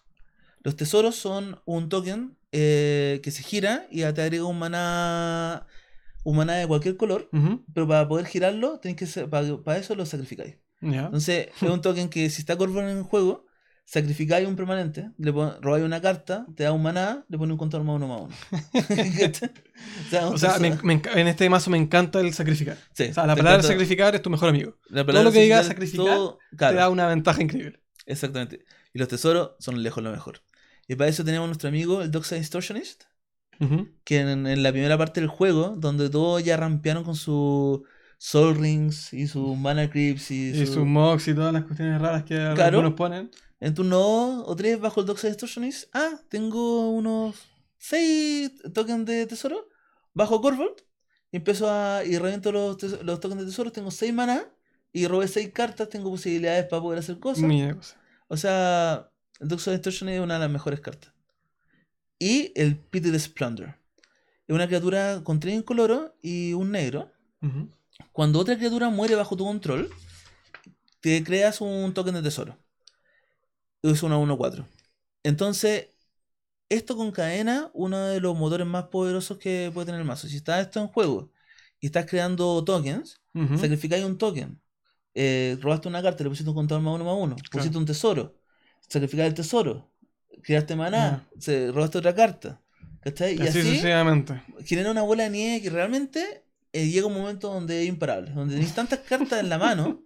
[0.62, 5.66] Los tesoros son un token eh, que se gira y te agrega un maná,
[6.22, 7.28] un maná de cualquier color,
[7.74, 10.56] pero para poder girarlo, tenéis que para, para eso lo sacrificáis.
[11.06, 13.46] Entonces, es un token que si está Corvon en el juego,
[13.86, 17.84] sacrificáis un permanente, le robáis una carta, te da un maná, le pones un contador
[17.86, 18.34] más uno más uno.
[20.06, 22.32] O sea, un O sea, me- tesoro- me enca- en este mazo me encanta el
[22.32, 22.76] sacrificar.
[22.92, 24.76] Sí, O sea, la palabra sacrificar es tu mejor amigo.
[24.88, 26.18] la todo lo que diga sacrificar,
[26.56, 27.80] Te da una ventaja increíble.
[28.06, 28.64] exactamente.
[28.92, 30.40] Y los tesoros son lejos lo mejor.
[30.86, 33.04] Y para eso tenemos a nuestro amigo, el Doxa Distortionist,
[34.04, 37.84] que en, en la primera parte del juego, donde todos ya rampearon con su
[38.26, 42.00] Soul Rings y sus Mana Creeps y, Y su- sus mocks y todas las cuestiones
[42.00, 42.78] raras que Claro.
[42.78, 43.30] algunos ponen.
[43.60, 47.36] En turno 2 o 3 bajo el Doxa Distortionist, ah, tengo unos
[47.76, 49.68] 6 tokens de tesoro,
[50.14, 50.76] bajo Corvold,
[51.32, 52.02] y empiezo a.
[52.04, 54.42] y reviento los, los tokens de tesoro, tengo 6 maná,
[54.90, 57.44] y robé 6 cartas, tengo posibilidades para poder hacer cosas.
[57.76, 57.96] Cosa.
[58.28, 61.12] O sea, el Doxa Distortion es una de las mejores cartas.
[62.18, 63.74] Y el Pity Splendor.
[64.48, 67.10] Es una criatura con 3 incoloro y un negro.
[68.12, 69.90] Cuando otra criatura muere bajo tu control,
[71.00, 72.58] te creas un token de tesoro.
[73.82, 74.66] Es una 1-4.
[75.22, 75.88] Entonces,
[76.68, 80.28] esto concadena uno de los motores más poderosos que puede tener el mazo.
[80.28, 81.30] Si está esto en juego
[81.80, 83.58] y estás creando tokens, Ujú.
[83.58, 84.60] sacrificáis un token
[85.16, 87.78] eh, robaste una carta, le pusiste un contador más uno más uno, pusiste Claro.
[87.78, 88.34] un tesoro,
[88.88, 89.92] sacrificaste el tesoro,
[90.42, 91.30] creaste maná, Ah.
[91.38, 92.60] se, robaste otra carta.
[93.00, 93.34] ¿Cachai?
[93.36, 94.42] Y Así así sucesivamente.
[94.64, 96.42] genera una bola de nieve que realmente
[96.74, 100.02] eh, llega un momento donde es imparable, donde tenéis tantas cartas en la mano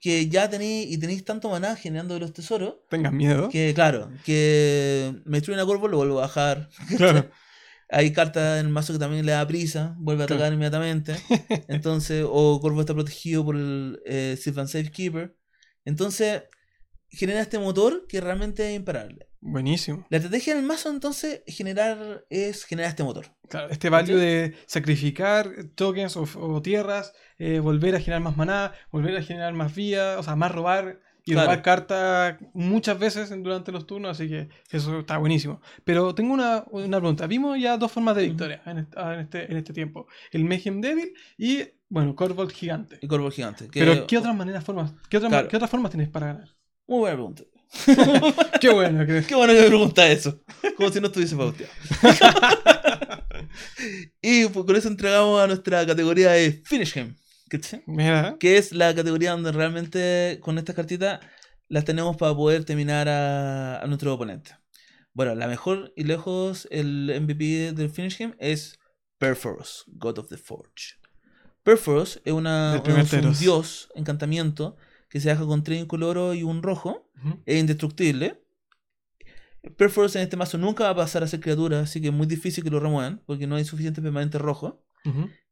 [0.00, 3.48] que ya tenéis y tenéis tanto maná generando de los tesoros Tengas miedo.
[3.48, 6.68] que, claro, que me destruye una corvo, lo vuelvo a bajar.
[6.96, 7.30] Claro.
[7.92, 10.40] Hay cartas en el mazo que también le da prisa, vuelve a Claro.
[10.42, 11.16] atacar inmediatamente.
[11.68, 15.34] Entonces, o Corvo está protegido por el eh, Sylvan Safekeeper.
[15.84, 16.42] Entonces,
[17.08, 19.26] genera este motor que realmente es imparable.
[19.42, 20.06] Buenísimo.
[20.10, 23.26] La estrategia del mazo, entonces, generar es generar este motor.
[23.48, 28.72] Claro, este value de sacrificar tokens o, o tierras, eh, volver a generar más maná,
[28.92, 31.46] volver a generar más vía, o sea, más robar y Claro.
[31.48, 35.60] robar cartas muchas veces durante los turnos, así que eso está buenísimo.
[35.84, 37.26] Pero tengo una, una pregunta.
[37.26, 40.06] Vimos ya dos formas de victoria en, est- en este, en este tiempo.
[40.32, 42.98] El Mayhem Devil y, bueno, Corvold Gigante.
[43.00, 43.68] El Corvo gigante.
[43.68, 45.48] que- Pero, ¿qué otras maneras, formas, qué, otra- Claro.
[45.48, 46.48] qué otras formas tienes para ganar?
[46.86, 47.42] Muy buena pregunta.
[48.60, 49.22] Qué bueno que...
[49.26, 50.40] Qué bueno que me pregunta eso.
[50.76, 51.72] Como si no estuviese pauteado.
[54.22, 57.16] y pues, con eso entregamos a nuestra categoría de Finish Him.
[57.48, 57.82] ¿cachai?
[57.86, 61.20] Mira, que es la categoría donde realmente con estas cartitas
[61.68, 64.56] las tenemos para poder terminar a, a nuestro oponente.
[65.12, 68.78] Bueno, la mejor y lejos el MVP del Finish Game es
[69.18, 71.00] Perforos, God of the Forge.
[71.62, 74.76] Perforos es, una, un dios, encantamiento,
[75.10, 77.10] que se deja con tres incoloro y un rojo.
[77.44, 78.40] Es indestructible.
[79.76, 82.26] Perforos en este mazo nunca va a pasar a ser criatura, así que es muy
[82.26, 84.82] difícil que lo remuevan, porque no hay suficiente permanente rojo.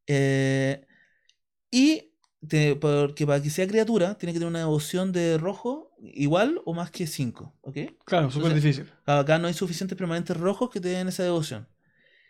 [0.07, 0.83] Eh,
[1.69, 2.13] y
[2.47, 6.73] te- porque para que sea criatura, tiene que tener una devoción de rojo igual o
[6.73, 7.53] más que 5.
[7.61, 7.77] ¿Ok?
[8.05, 8.91] Claro, súper difícil.
[9.05, 11.67] Acá no hay suficientes permanentes rojos que te den esa devoción.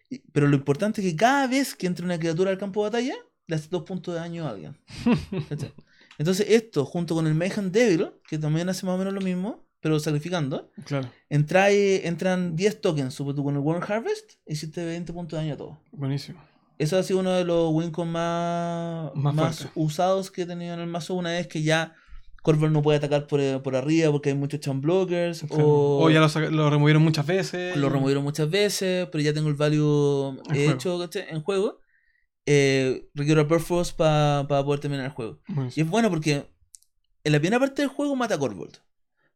[0.09, 2.89] Y- Pero lo importante es que cada vez que entre una criatura al campo de
[2.89, 3.15] batalla,
[3.47, 4.77] le hace dos puntos de daño a alguien.
[6.19, 9.65] Entonces, esto, junto con el Mayhem Devil, que también hace más o menos lo mismo,
[9.79, 13.13] pero sacrificando, Claro, entra, entran 10 tokens.
[13.15, 15.77] Supongo tú con el Worm Harvest, hiciste 20 puntos de daño a todos.
[15.91, 16.39] buenísimo.
[16.77, 20.87] Eso ha sido uno de los wincons más, Más usados que he tenido en el
[20.87, 21.93] mazo una vez que ya
[22.41, 26.09] Corvor no puede atacar por, eh, por arriba porque hay muchos champ blockers o, O
[26.09, 27.75] ya lo, lo removieron muchas veces.
[27.75, 31.78] lo removieron muchas veces, pero ya tengo el value hecho en juego.
[32.51, 35.37] Eh, requiero a Perforce para poder terminar el juego.
[35.75, 36.49] Y es bueno porque
[37.23, 38.79] en la primera parte del juego mata a Corvold.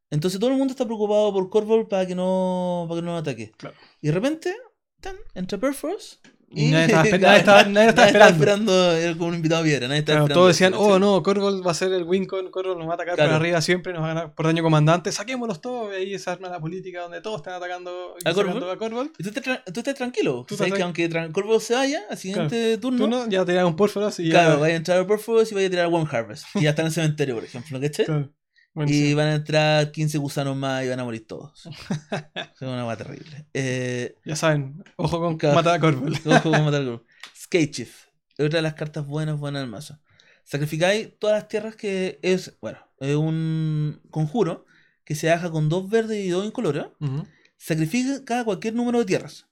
[0.09, 3.17] Entonces todo el mundo está preocupado por Corvold para que no, para que no lo
[3.17, 3.51] ataque.
[3.55, 3.75] Claro.
[4.01, 4.55] Y de repente,
[4.99, 6.17] tan, entra Perforce.
[6.55, 8.91] Nadie estaba, esper- nadie estaba- nadie estaba esperando.
[8.93, 9.87] era como un invitado piedra.
[9.87, 12.77] Nadie estaba Claro, esperando todos decían, oh no, Corvold va a ser el Wincon, Corvold
[12.77, 13.31] nos va a atacar Claro.
[13.31, 16.29] por arriba siempre, nos va a ganar por daño comandante, saquémoslos todos, y ahí se
[16.29, 18.33] arma la política donde todos están atacando ¿A a.
[18.33, 20.45] Y tú estás, tú estás tranquilo.
[20.47, 23.75] Tú sabes que aunque Corvold se vaya, al siguiente turno, Tú no, ya te un
[23.75, 24.59] Porforos y claro, ya.
[24.59, 26.45] vaya a entrar a Perforce y vaya a tirar One Harvest.
[26.55, 28.05] Y ya está en el cementerio, por ejemplo, ¿cachai?
[28.05, 28.29] Claro.
[28.73, 29.17] Y Buenísimo.
[29.17, 31.65] van a entrar 15 gusanos más y van a morir todos.
[32.55, 33.45] es una cosa terrible.
[33.53, 36.19] Eh, Ya saben, ojo con matar a Corvold.
[36.27, 37.05] Ojo con matar al grupo.
[37.35, 38.05] Skate Chief.
[38.37, 39.99] Es otra de las cartas buenas, buenas del mazo.
[40.43, 44.65] Sacrificáis todas las tierras que es, bueno, es un conjuro
[45.05, 46.87] que se baja con dos verdes y dos incoloros.
[46.99, 47.27] Ujú.
[47.57, 49.47] Sacrifica cualquier número de tierras.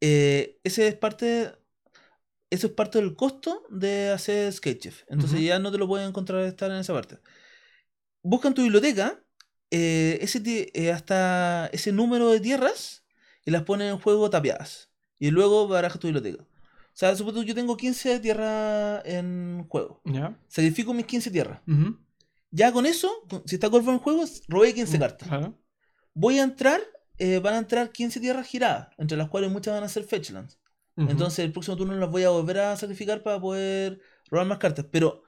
[0.00, 1.52] Eh, ese es parte,
[2.50, 5.02] eso es parte del costo de hacer Skate Chief.
[5.08, 5.46] Entonces Ujú.
[5.46, 7.18] ya no te lo pueden encontrar estar en esa parte.
[8.22, 9.22] Busca en tu biblioteca
[9.70, 13.04] eh, ese, eh, hasta ese número de tierras
[13.44, 14.90] y las pones en juego tapiadas.
[15.18, 16.42] Y luego barajas tu biblioteca.
[16.42, 20.00] O sea, supongo yo tengo 15 tierras en juego.
[20.04, 20.36] Ya.
[20.48, 21.60] Sacrifico mis 15 tierras.
[22.50, 23.10] Ya con eso,
[23.44, 25.28] si está Corvo en juego, robé 15 cartas.
[26.14, 26.80] Voy a entrar,
[27.18, 30.58] eh, van a entrar 15 tierras giradas, entre las cuales muchas van a ser fetchlands.
[30.96, 34.86] Entonces el próximo turno las voy a volver a sacrificar para poder robar más cartas.
[34.90, 35.22] Pero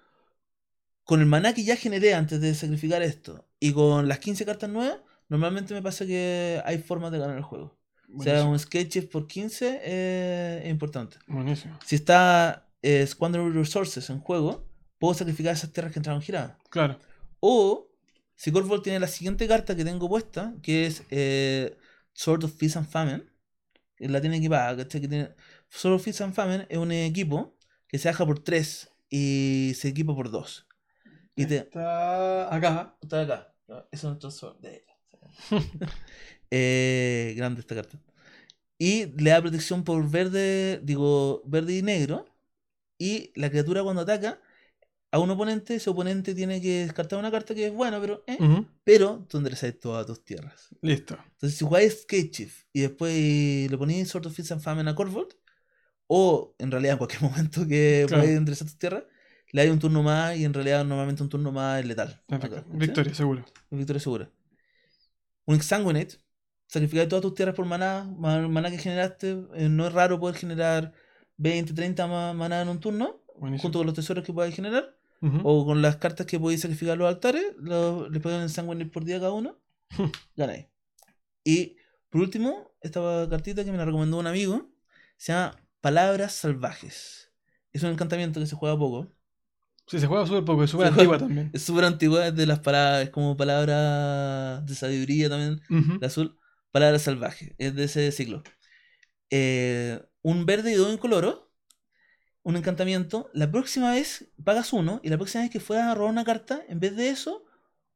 [1.10, 4.70] con el maná que ya generé antes de sacrificar esto y con las 15 cartas
[4.70, 7.76] nuevas, normalmente me pasa que hay formas de ganar el juego.
[8.16, 11.16] O sea, un sketch por 15 eh, es importante.
[11.26, 11.76] Buenísimo.
[11.84, 14.68] Si está eh, Squander Resources en juego,
[15.00, 16.56] puedo sacrificar esas tierras que entraron giradas.
[16.68, 16.96] Claro.
[17.40, 17.90] O
[18.36, 21.76] si Corvold tiene la siguiente carta que tengo puesta, que es eh,
[22.12, 23.24] Sword of Peace and Famine,
[23.96, 25.00] que la tiene equipada, ¿cachai?
[25.00, 25.30] Que tiene...
[25.70, 29.88] Sword of Peace and Famine es un equipo que se baja por 3 y se
[29.88, 30.68] equipa por 2.
[31.42, 31.57] Y te...
[31.59, 32.96] Está acá.
[33.00, 33.55] Está acá.
[33.90, 34.96] Es nuestro sword de ella.
[36.50, 37.98] eh, grande esta carta.
[38.79, 42.24] Y le da protección por verde, digo, verde y negro.
[42.98, 44.40] Y la criatura cuando ataca
[45.12, 48.37] a un oponente, ese oponente tiene que descartar una carta que es buena, pero eh,
[48.40, 48.66] Ujú.
[48.85, 50.68] pero tú enderezas todas tus tierras.
[50.83, 51.18] Listo.
[51.33, 54.94] Entonces, si jugáis Skate Chief y después le ponéis Sword of Fist and Famine a
[54.94, 55.35] Corvold,
[56.07, 58.22] o en realidad en cualquier momento que Claro.
[58.22, 59.05] podáis enderezar tus tierras,
[59.52, 62.22] le hay un turno más y en realidad normalmente un turno más es letal.
[62.26, 62.56] Perfecto.
[62.58, 62.78] Acá, ¿cachai?
[62.78, 63.44] Victoria, seguro.
[63.70, 64.30] Victoria segura.
[65.46, 66.18] Un Exsanguinate.
[66.66, 68.04] Sacrificar todas tus tierras por maná.
[68.16, 69.30] ma- Maná que generaste.
[69.54, 70.92] eh, no es raro poder generar
[71.36, 73.22] 20, 30 ma- maná en un turno.
[73.36, 73.62] Buenísimo.
[73.62, 74.96] Junto con los tesoros que podáis generar.
[75.22, 75.40] Ujú.
[75.42, 77.44] O con las cartas que podéis sacrificar a los altares.
[77.58, 79.58] lo- le ponen Sanguinate por día cada uno.
[80.36, 80.66] Ganáis.
[81.42, 81.76] Y
[82.08, 84.70] por último, esta cartita que me la recomendó un amigo.
[85.16, 87.32] Se llama Palabras Salvajes.
[87.72, 89.08] Es un encantamiento que se juega poco.
[89.90, 91.50] Sí, se juega súper poco, es súper antigua también.
[91.53, 95.61] Es súper antigua, es de las palabras, es como palabras de sabiduría también.
[95.68, 95.94] Ujú.
[95.94, 96.38] El azul,
[96.70, 98.44] palabra salvaje, es de ese ciclo.
[99.31, 101.50] Eh, un verde y dos incoloro,
[102.44, 103.31] un encantamiento.
[103.35, 106.62] La próxima vez pagas uno y la próxima vez que fueras a robar una carta,
[106.68, 107.42] en vez de eso,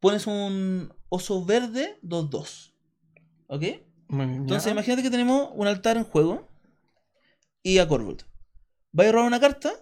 [0.01, 2.75] pones un oso verde 2-2.
[3.47, 3.63] ¿Ok?
[4.09, 6.49] Bueno, Entonces imagínate que tenemos un altar en juego
[7.63, 8.25] y a Corvold.
[8.91, 9.73] Vais a robar una carta,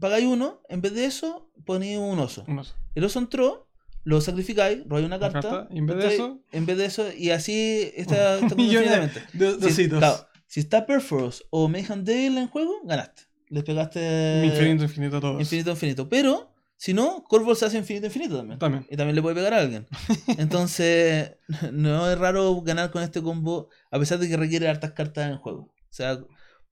[0.00, 2.44] pagáis uno, en vez de eso, ponéis un oso.
[2.48, 2.74] Un oso.
[2.94, 3.68] El oso entró,
[4.04, 5.40] lo sacrificáis, robáis una carta.
[5.40, 9.70] carta, en vez de eso- En vez de eso, y así está, está Millones de
[9.72, 13.22] Si, claro, si está Perforos o Mayhem Dale en juego, ganaste.
[13.48, 15.40] Les pegaste Infinito, infinito a todos.
[15.40, 16.08] infinito, infinito.
[16.08, 18.58] Pero, si no, Corvold se hace infinito, infinito también.
[18.58, 18.86] También.
[18.90, 19.86] Y también le puede pegar a alguien.
[20.38, 21.32] Entonces,
[21.72, 25.38] no es raro ganar con este combo, a pesar de que requiere hartas cartas en
[25.38, 25.60] juego.
[25.90, 26.18] O sea,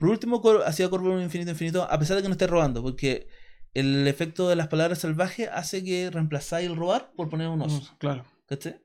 [0.05, 3.27] por último, hacía Corvold un infinito, infinito, a pesar de que no esté robando, porque
[3.73, 7.97] el efecto de las palabras salvajes hace que reemplazáis el robar por poner un oso.
[7.97, 8.27] Claro.
[8.47, 8.83] ¿Cachai?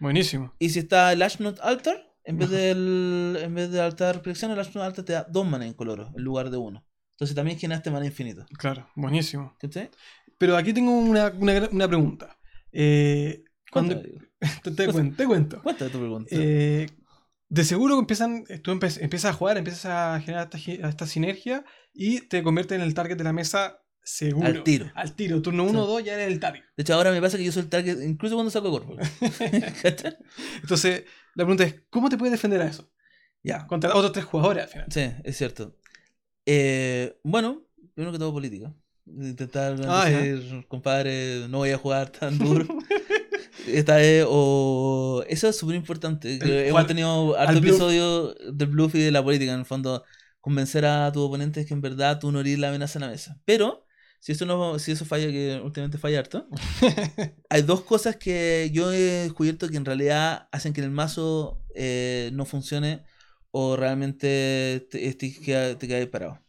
[0.00, 0.54] Buenísimo.
[0.58, 4.60] Y si está el Ashnot Altar, en vez del en vez de altar predicción, el
[4.60, 6.82] Ashnot Altar te da dos manas incoloro en lugar de uno.
[7.10, 8.46] Entonces también generaste mana infinito.
[8.56, 8.88] Claro.
[8.96, 9.54] Buenísimo.
[9.60, 9.90] ¿Cachai?
[10.38, 12.38] Pero aquí tengo una, una, una pregunta.
[12.72, 14.00] Eh, cuando,
[14.64, 15.62] te, te cuento, te cuento.
[15.62, 16.28] Cuéntame tu pregunta.
[16.30, 16.86] Eh,
[17.54, 21.06] de seguro que empiezan, tú empe- empiezas a jugar, empiezas a generar esta, gi- esta
[21.06, 24.46] sinergia y te conviertes en el target de la mesa seguro.
[24.46, 24.90] Al tiro.
[24.94, 25.42] Al tiro.
[25.42, 26.62] Turno 1 o 2 ya eres el target.
[26.76, 28.96] De hecho, ahora me pasa que yo soy el target, incluso cuando saco.
[29.82, 30.16] ¿Cachai?
[30.62, 32.90] Entonces, la pregunta es, ¿cómo te puedes defender a eso?
[33.42, 33.66] ya.
[33.66, 34.86] Contra otros tres jugadores al final.
[34.90, 35.76] Sí, es cierto.
[36.46, 38.72] Eh, bueno, primero que todo política.
[39.06, 42.66] Intentar Ah, decir, compadre, no voy a jugar tan duro.
[43.66, 45.24] Esta vez, o.
[45.28, 46.38] Eso es súper importante.
[46.68, 47.64] Hemos tenido harto bluff.
[47.64, 49.52] episodio del bluff y de la política.
[49.52, 50.04] En el fondo,
[50.40, 53.10] convencer a tu oponente es que en verdad tú no eres la amenaza en la
[53.10, 53.40] mesa.
[53.44, 53.86] Pero,
[54.20, 56.48] si eso, no, si eso falla, que últimamente falla harto,
[57.48, 62.30] hay dos cosas que yo he descubierto que en realidad hacen que el mazo eh,
[62.32, 63.02] no funcione
[63.50, 66.40] o realmente te, te, te quedes parado.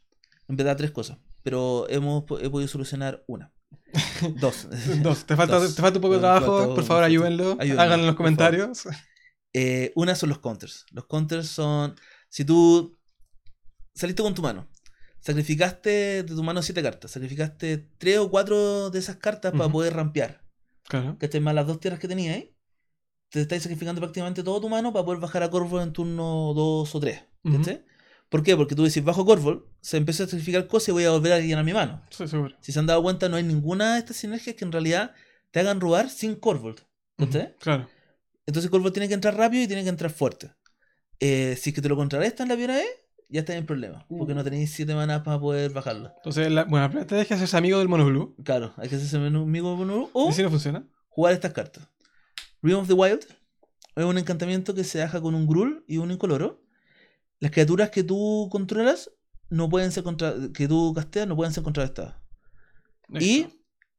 [0.47, 1.17] En verdad, tres cosas.
[1.43, 3.52] Pero hemos, he podido solucionar una.
[4.39, 4.67] Dos.
[5.01, 5.25] Dos.
[5.25, 5.75] Te falta, Dos.
[5.75, 6.73] te falta un poco de trabajo.
[6.75, 7.57] por favor, ayúdenlo.
[7.59, 8.83] ayúdenme, Háganlo en los comentarios.
[9.53, 10.85] Eh, una son los counters.
[10.91, 11.95] Los counters son.
[12.29, 12.97] Si tú
[13.93, 14.67] saliste con tu mano,
[15.19, 19.93] sacrificaste de tu mano siete cartas, sacrificaste tres o cuatro de esas cartas para poder
[19.93, 20.43] rampear.
[20.87, 21.17] Claro.
[21.19, 21.39] ¿Cachai?
[21.41, 22.55] Más las dos tierras que tenías ahí.
[23.29, 26.93] Te estáis sacrificando prácticamente todo tu mano para poder bajar a Corvo en turno 2
[26.95, 27.23] o 3.
[27.43, 27.57] Ujú.
[27.57, 27.85] ¿Cachai?
[28.33, 28.57] ¿Por qué?
[28.57, 31.39] Porque tú decís, bajo Corvo, se empieza a sacrificar cosas y voy a volver a
[31.39, 32.01] llenar mi mano.
[32.09, 32.55] Sí, seguro.
[32.61, 35.11] Si se han dado cuenta, no hay ninguna de estas sinergias que en realidad
[35.51, 36.79] te hagan robar sin Corvold.
[37.19, 37.87] Ujú, Claro.
[38.47, 40.51] Entonces Corvold tiene que entrar rápido y tiene que entrar fuerte.
[41.19, 42.87] Eh, si es que te lo contrarrestan la primera vez,
[43.29, 44.03] ya estás en problema.
[44.09, 44.35] Porque Uh.
[44.35, 46.11] no tenéis 7 manas para poder bajarlo.
[46.17, 48.35] Entonces, la, primera estrategia es hacerse amigo del mono blue.
[48.43, 50.83] Claro, hay que hacerse amigo con uno o ¿Y si no funciona?
[51.09, 51.87] jugar estas cartas.
[52.63, 53.25] Realm of the Wild
[53.95, 56.62] es un encantamiento que se baja con un Grul y un incoloro.
[57.43, 59.11] Las criaturas que tú controlas
[59.49, 62.15] no pueden ser contra que tú casteas no pueden ser contrarrestadas.
[63.19, 63.47] Y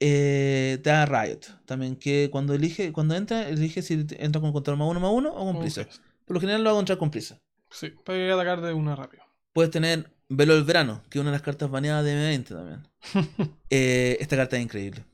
[0.01, 4.79] eh, te da Riot también, que cuando elige, cuando entra, elige si entra con control
[4.79, 5.87] más uno más uno o con prisa.
[6.25, 7.39] Por lo general lo va a encontrar con prisa.
[7.71, 9.23] Sí, para atacar de una rápido.
[9.53, 12.89] Puedes tener Velo del Verano, que es una de las cartas baneadas de M20 también.
[13.69, 15.05] Eh, esta carta es increíble.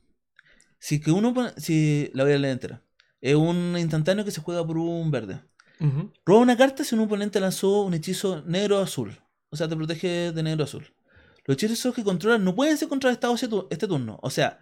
[0.78, 2.84] Si que uno si la voy a leer entera.
[3.20, 5.40] Es un instantáneo que se juega por un verde.
[6.26, 9.18] Roba una carta si un oponente lanzó un hechizo negro o azul.
[9.50, 10.92] O sea, te protege de negro o azul.
[11.46, 14.18] Los hechizos que controlan no pueden ser contrarrestados ese tu- este turno.
[14.22, 14.60] O sea,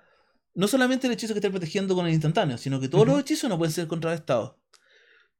[0.54, 3.50] no solamente el hechizo que esté protegiendo con el instantáneo, sino que todos los hechizos
[3.50, 4.54] no pueden ser contrarrestados.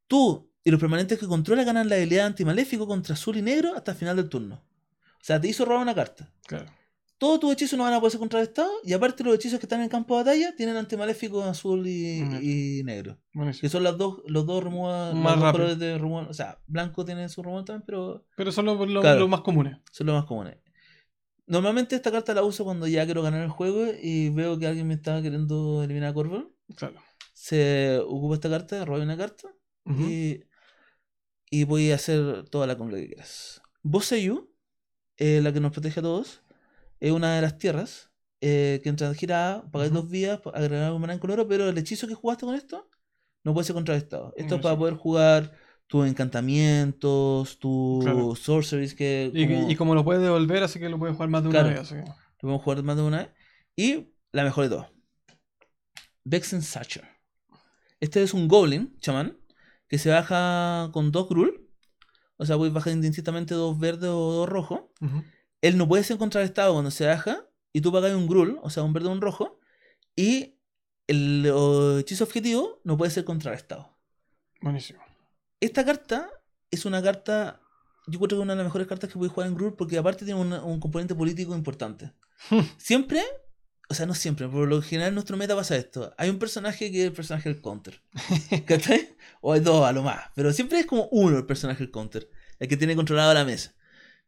[0.07, 3.93] Tú y los permanentes que controlas ganan la habilidad antimaléfico contra azul y negro hasta
[3.93, 4.57] el final del turno.
[4.57, 6.31] O sea, te hizo robar una carta.
[6.47, 6.67] Claro.
[7.19, 9.81] Todos tus hechizos no van a poder ser contrarrestados y aparte los hechizos que están
[9.81, 13.19] en el campo de batalla tienen antimaléfico azul y, negro.
[13.61, 15.53] Que son las dos, los dos removal, Más los dos rápido.
[15.53, 16.29] colores de removal.
[16.29, 19.19] O sea, blanco tiene su removal también, pero Pero son los los- Claro.
[19.21, 19.79] los más comunes.
[19.91, 20.59] son los más comunes.
[21.47, 24.87] Normalmente esta carta la uso cuando ya quiero ganar el juego y veo que alguien
[24.87, 26.53] me está queriendo eliminar a Corvo.
[26.77, 27.01] Claro.
[27.33, 29.49] Se ocupa esta carta, roba una carta
[29.87, 30.41] y,
[31.51, 33.63] y voy a hacer toda la conga que quieras.
[33.83, 34.53] Boseyu,
[35.17, 36.43] eh, la que nos protege a todos,
[37.01, 40.03] es una de las tierras eh, que entra en girada, pagáis Ujú.
[40.03, 42.89] dos vías, pa- agregar un maná en color, pero el hechizo que jugaste con esto
[43.45, 44.33] no puede ser contrarrestado.
[44.37, 45.53] Esto es para poder jugar
[45.87, 48.35] tus encantamientos, tus Claro.
[48.37, 51.43] sorceries que Y, como y como lo puedes devolver, así que lo puedes jugar más
[51.43, 51.81] de una vez.
[51.81, 53.29] Así que- lo podemos jugar más de una vez.
[53.75, 54.89] Y la mejor de todas.
[56.25, 57.05] Vexen Satcher.
[58.01, 59.39] Este es un goblin, chamán,
[59.89, 61.69] que se baja con dos grul.
[62.37, 64.83] O sea, puedes bajar indistintamente dos verdes o dos rojos.
[65.01, 65.23] Ujú.
[65.63, 67.45] Él no puede ser contrarrestado cuando se baja.
[67.73, 69.61] Y tú pagas un grul, o sea, un verde o un rojo.
[70.17, 70.59] Y
[71.07, 71.47] el
[72.01, 73.97] hechizo objetivo no puede ser contrarrestado.
[74.61, 75.01] Buenísimo.
[75.61, 76.31] Esta carta
[76.71, 77.61] es una carta.
[78.07, 79.99] Yo creo que es una de las mejores cartas que puedes jugar en Grul porque
[79.99, 82.13] aparte tiene una- un componente político importante.
[82.79, 83.23] Siempre,
[83.89, 86.15] o sea, no siempre, por lo general en nuestro meta pasa esto.
[86.17, 88.01] Hay un personaje que es el personaje del counter.
[88.67, 89.17] ¿Cachai?
[89.41, 90.21] O hay dos a lo más.
[90.35, 92.29] Pero siempre es como uno el personaje del counter.
[92.59, 93.75] El que tiene controlado la mesa.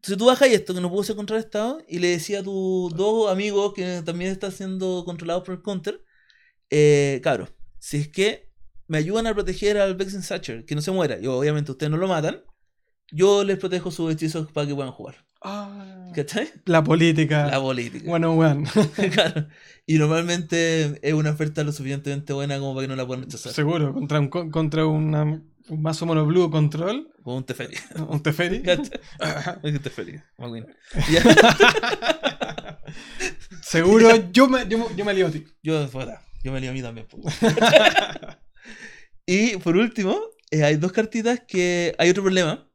[0.01, 3.31] Entonces tú bajas esto que no pudo ser contrarrestado y le decía a tus dos
[3.31, 6.03] amigos que también están siendo controlados por el counter.
[6.71, 8.49] Eh, cabros, si es que
[8.87, 11.97] me ayudan a proteger al Vexen Satcher, que no se muera, y obviamente ustedes no
[11.99, 12.43] lo matan,
[13.13, 15.17] yo les protejo sus hechizos para que puedan jugar.
[15.43, 16.51] Ah, ¿Cachai?
[16.67, 17.47] la política.
[17.49, 18.11] La política.
[18.11, 18.69] One on one.
[19.13, 19.49] Claro.
[19.87, 23.53] Y normalmente es una oferta lo suficientemente buena como para que no la puedan rechazar.
[23.53, 23.93] Seguro.
[23.93, 27.13] Contra un, con- contra una, un mazo mono blue control.
[27.23, 27.77] Como un Teferi.
[28.09, 28.59] Un Teferi.
[29.63, 30.21] Un Teferi.
[33.63, 35.45] Seguro yo me, yo, yo me lío a ti.
[35.63, 37.07] Yo, fuera, yo me lío a mí también.
[37.07, 37.19] po.
[39.27, 40.19] y por último,
[40.51, 42.67] eh, hay dos cartitas que hay otro problema.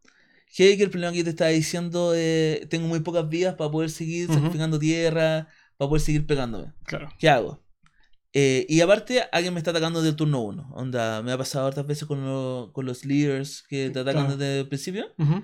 [0.55, 4.29] Que el problema que te estaba diciendo, eh, tengo muy pocas vías para poder seguir
[4.29, 4.35] Ujú.
[4.35, 6.71] sacrificando tierra, para poder seguir pegándome.
[6.85, 7.09] Claro.
[7.19, 7.64] ¿Qué hago?
[8.37, 10.71] Eh, y aparte, alguien me está atacando desde el turno 1.
[10.75, 14.37] Onda, me ha pasado hartas veces con, lo- con los leaders que te atacan Claro.
[14.37, 15.13] desde el principio.
[15.17, 15.41] Ujú.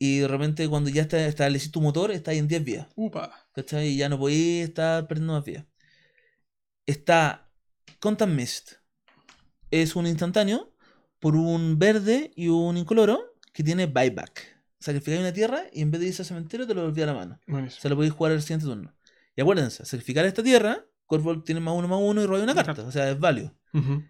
[0.00, 2.88] Y de repente, cuando ya está estableciste tu motor, está en 10 vías.
[2.96, 3.32] Upa.
[3.54, 3.90] ¿Cachai?
[3.90, 5.64] Y ya no podéis estar perdiendo más vías.
[6.86, 7.48] Está
[8.00, 8.72] Contact Mist.
[9.70, 10.74] Es un instantáneo
[11.20, 14.60] por un verde y un incoloro que tiene buyback.
[14.80, 17.14] Sacrificáis una tierra y en vez de irse al cementerio te lo volví a la
[17.14, 17.40] mano.
[17.46, 17.80] Buenísimo.
[17.80, 18.92] Se lo podéis jugar al siguiente turno.
[19.36, 22.82] Y acuérdense, sacrificar esta tierra, Corvol tiene más uno más uno y roba una carta.
[22.84, 23.52] O sea, es válido.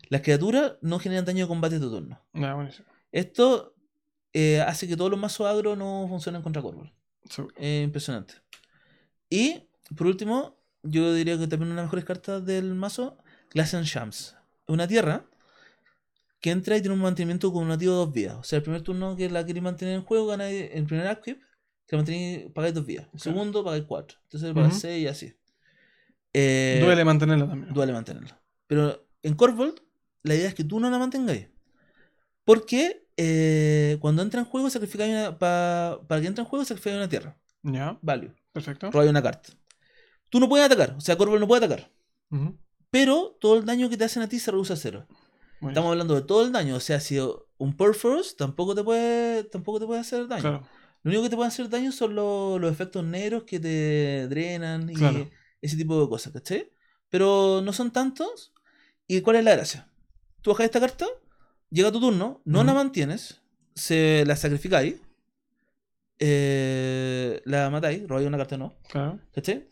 [0.09, 2.20] Las criaturas no generan daño de combate de tu turno.
[2.34, 2.68] Ah.
[3.11, 3.74] Esto
[4.32, 6.92] eh, hace que todos los mazos agro no funcionen contra Corvol.
[7.57, 8.34] Eh, impresionante.
[9.28, 9.64] Y,
[9.96, 13.18] por último, yo diría que también una de las mejores cartas del mazo,
[13.50, 14.36] Glass and Shams.
[14.68, 15.24] Una tierra
[16.40, 18.36] que entra y tiene un mantenimiento con un nativo de dos vías.
[18.36, 21.40] O sea, el primer turno que la queréis mantener en juego, ganáis el primer upkeep,
[21.86, 23.05] que la mantenéis, pagáis dos vías.
[23.12, 23.22] El Claro.
[23.24, 24.18] segundo, pagáis cuatro.
[24.24, 24.80] Entonces, pagáis Ujú.
[24.80, 25.34] seis y así.
[26.35, 27.72] Eh, Duele mantenerla también.
[27.74, 28.41] duele mantenerla.
[28.66, 29.80] Pero en Corvold,
[30.22, 31.49] la idea es que tú no la mantengáis.
[32.45, 35.39] Porque eh, cuando entra en juego, sacrificáis una.
[35.39, 37.37] pa- para que entre en juego, sacrificáis una tierra.
[37.62, 37.99] Ya.
[38.03, 38.33] Value.
[38.53, 38.91] Perfecto.
[38.91, 39.51] Robáis una carta.
[40.30, 40.95] Tú no puedes atacar.
[40.97, 41.91] O sea, Corvold no puede atacar.
[42.91, 45.07] Pero todo el daño que te hacen a ti se reduce a cero.
[45.61, 46.74] Estamos hablando de todo el daño.
[46.76, 50.41] O sea, si un Perforce tampoco te puede, tampoco te puede hacer daño.
[50.43, 50.62] Claro.
[51.03, 54.89] Lo único que te puede hacer daño son los, los efectos negros que te drenan
[54.91, 55.28] y Claro.
[55.63, 56.71] Ese tipo de cosas, ¿cachai?
[57.09, 58.53] Pero no son tantos.
[59.07, 59.89] ¿Y cuál es la gracia?
[60.43, 61.07] Tú bajas esta carta,
[61.71, 63.41] llega tu turno, no la mantienes,
[63.75, 64.97] se la sacrificáis,
[66.19, 69.19] eh, la matáis, robáis una carta no, Claro.
[69.33, 69.69] ¿cachai?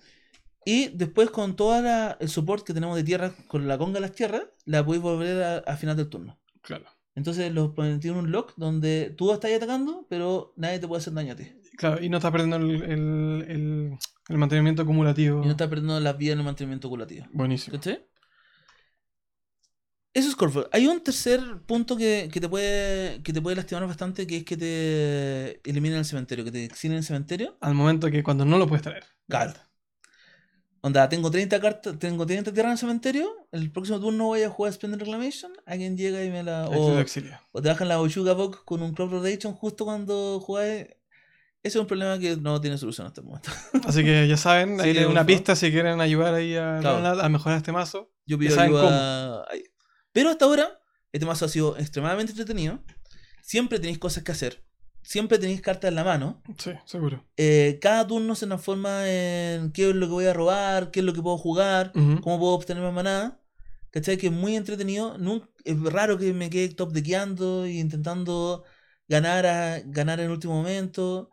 [0.64, 1.74] Y después con todo
[2.20, 5.42] el support que tenemos de tierra, con la conga de las tierras, la podéis volver
[5.42, 6.38] a, a final del turno.
[6.60, 6.84] Claro.
[7.14, 11.14] Entonces los ponen- tiene un lock donde tú estás atacando, pero nadie te puede hacer
[11.14, 11.50] daño a ti.
[11.76, 12.02] Claro.
[12.02, 13.98] Y no estás perdiendo el, el, el-
[14.30, 15.42] el mantenimiento acumulativo.
[15.42, 17.26] Y no estás perdiendo las vías en el mantenimiento curativo.
[17.32, 17.76] Buenísimo.
[17.76, 18.06] ¿Cachai?
[20.12, 20.66] Eso es Corvo.
[20.72, 24.44] Hay un tercer punto que, que te puede que te puede lastimar bastante, que es
[24.44, 27.56] que te eliminen el cementerio, que te exilen el cementerio.
[27.60, 29.04] Al momento que cuando no lo puedes traer.
[29.28, 29.54] Claro.
[30.82, 34.48] Onda, tengo 30 cartas, tengo 30 tierras en el cementerio, el próximo turno voy a
[34.48, 36.68] jugar Splendid Reclamation, alguien llega y me la...
[36.68, 37.04] O,
[37.52, 40.86] o te bajan la Oshuga Box con un Crop Rotation justo cuando jugáis.
[41.62, 43.50] Ese es un problema que no tiene solución hasta el momento.
[43.86, 46.96] Así que ya saben, ahí Sí, por una pista si quieren ayudar ahí a, Claro.
[46.96, 48.10] Ronald a mejorar este mazo.
[48.26, 49.46] Yo pido ayuda.
[50.12, 50.80] Pero hasta ahora,
[51.12, 52.82] este mazo ha sido extremadamente entretenido.
[53.42, 54.64] Siempre tenéis cosas que hacer.
[55.02, 56.42] Siempre tenéis cartas en la mano.
[56.58, 57.24] Sí, seguro.
[57.36, 61.06] Eh, cada turno se transforma en qué es lo que voy a robar, qué es
[61.06, 63.40] lo que puedo jugar, cómo puedo obtener más maná.
[63.90, 64.18] ¿Cachai?
[64.18, 65.16] Que es muy entretenido.
[65.64, 68.64] Es raro que me quede top dequeando e intentando
[69.08, 71.30] ganar, a, ganar en el último momento.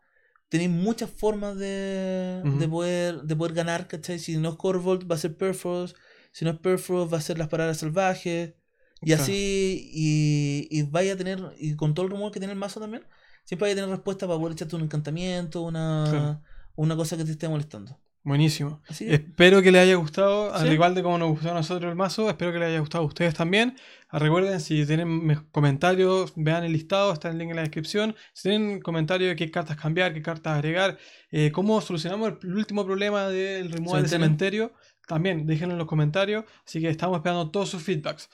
[0.50, 4.18] Tenéis muchas formas de, de, poder, de poder ganar, ¿cachai?
[4.20, 5.96] Si no es Corvolt, va a ser Perforos.
[6.32, 8.54] Si no es Perforos, va a ser las paradas salvajes.
[9.02, 9.24] Y Claro.
[9.24, 12.80] así, y, y vaya a tener, y con todo el rumor que tiene el mazo
[12.80, 13.04] también,
[13.46, 16.42] siempre vaya a tener respuesta para poder echarte un encantamiento, una, Claro.
[16.76, 18.00] una cosa que te esté molestando.
[18.28, 18.82] Buenísimo.
[18.90, 20.74] Así que, Espero que les haya gustado, al Sí.
[20.74, 23.08] igual de como nos gustó a nosotros el mazo, espero que les haya gustado a
[23.08, 23.78] ustedes también.
[24.10, 28.18] Ah, Recuerden, si tienen me- comentarios, vean el listado, está el link en la descripción.
[28.34, 30.98] Si tienen comentarios de qué cartas cambiar, qué cartas agregar,
[31.32, 34.66] eh, cómo solucionamos el, último problema del removal de Cementerio.
[34.68, 36.44] cementerio, también déjenlo en los comentarios.
[36.66, 38.30] Así que estamos esperando todos sus feedbacks.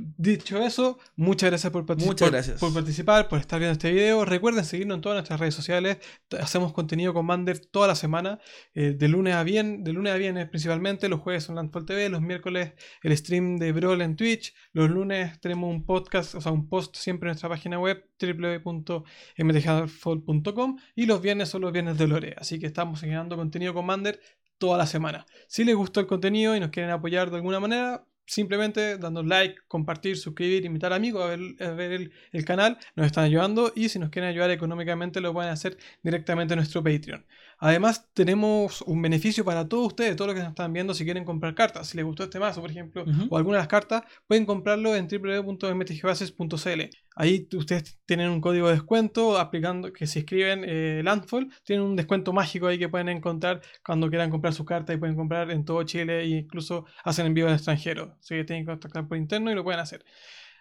[0.00, 2.60] Dicho eso, muchas gracias por, partici- Muchas por- gracias.
[2.60, 4.24] por participar, por estar viendo este video.
[4.24, 5.98] Recuerden seguirnos en todas nuestras redes sociales.
[6.40, 8.38] Hacemos contenido con Mander toda la semana,
[8.74, 11.08] eh, de lunes a viernes, de lunes a viernes principalmente.
[11.08, 14.54] Los jueves son Landfall TV, los miércoles el stream de Brawl en Twitch.
[14.72, 20.78] Los lunes tenemos un podcast, o sea, un post siempre en nuestra página web www.mtgfall.com
[20.94, 22.34] y los viernes son los viernes de Lore.
[22.38, 24.20] Así que estamos generando contenido con Mander
[24.58, 25.26] toda la semana.
[25.46, 29.56] Si les gustó el contenido y nos quieren apoyar de alguna manera, simplemente dando like,
[29.66, 33.88] compartir, suscribir, invitar amigos a ver, a ver el, el canal, nos están ayudando y
[33.88, 37.24] si nos quieren ayudar económicamente lo pueden hacer directamente en nuestro Patreon.
[37.60, 41.24] Además tenemos un beneficio para todos ustedes, todos los que nos están viendo si quieren
[41.24, 41.88] comprar cartas.
[41.88, 45.08] Si les gustó este mazo, por ejemplo, o alguna de las cartas, pueden comprarlo en
[45.08, 46.80] www.mtgbases.cl.
[47.16, 51.96] Ahí ustedes tienen un código de descuento aplicando que si escriben eh, Landfall, tienen un
[51.96, 55.64] descuento mágico ahí que pueden encontrar cuando quieran comprar sus cartas y pueden comprar en
[55.64, 58.16] todo Chile e incluso hacen envío al extranjero.
[58.20, 60.04] Así que tienen que contactar por interno y lo pueden hacer.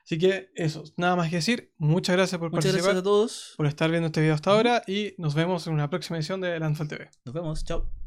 [0.08, 1.74] Así que eso, nada más que decir.
[1.78, 3.54] Muchas gracias por muchas participar, gracias a todos.
[3.58, 6.58] por estar viendo este video hasta ahora y nos vemos en una próxima edición de
[6.58, 7.10] Landfall TV.
[7.26, 7.66] Nos vemos.
[7.66, 8.07] Chao.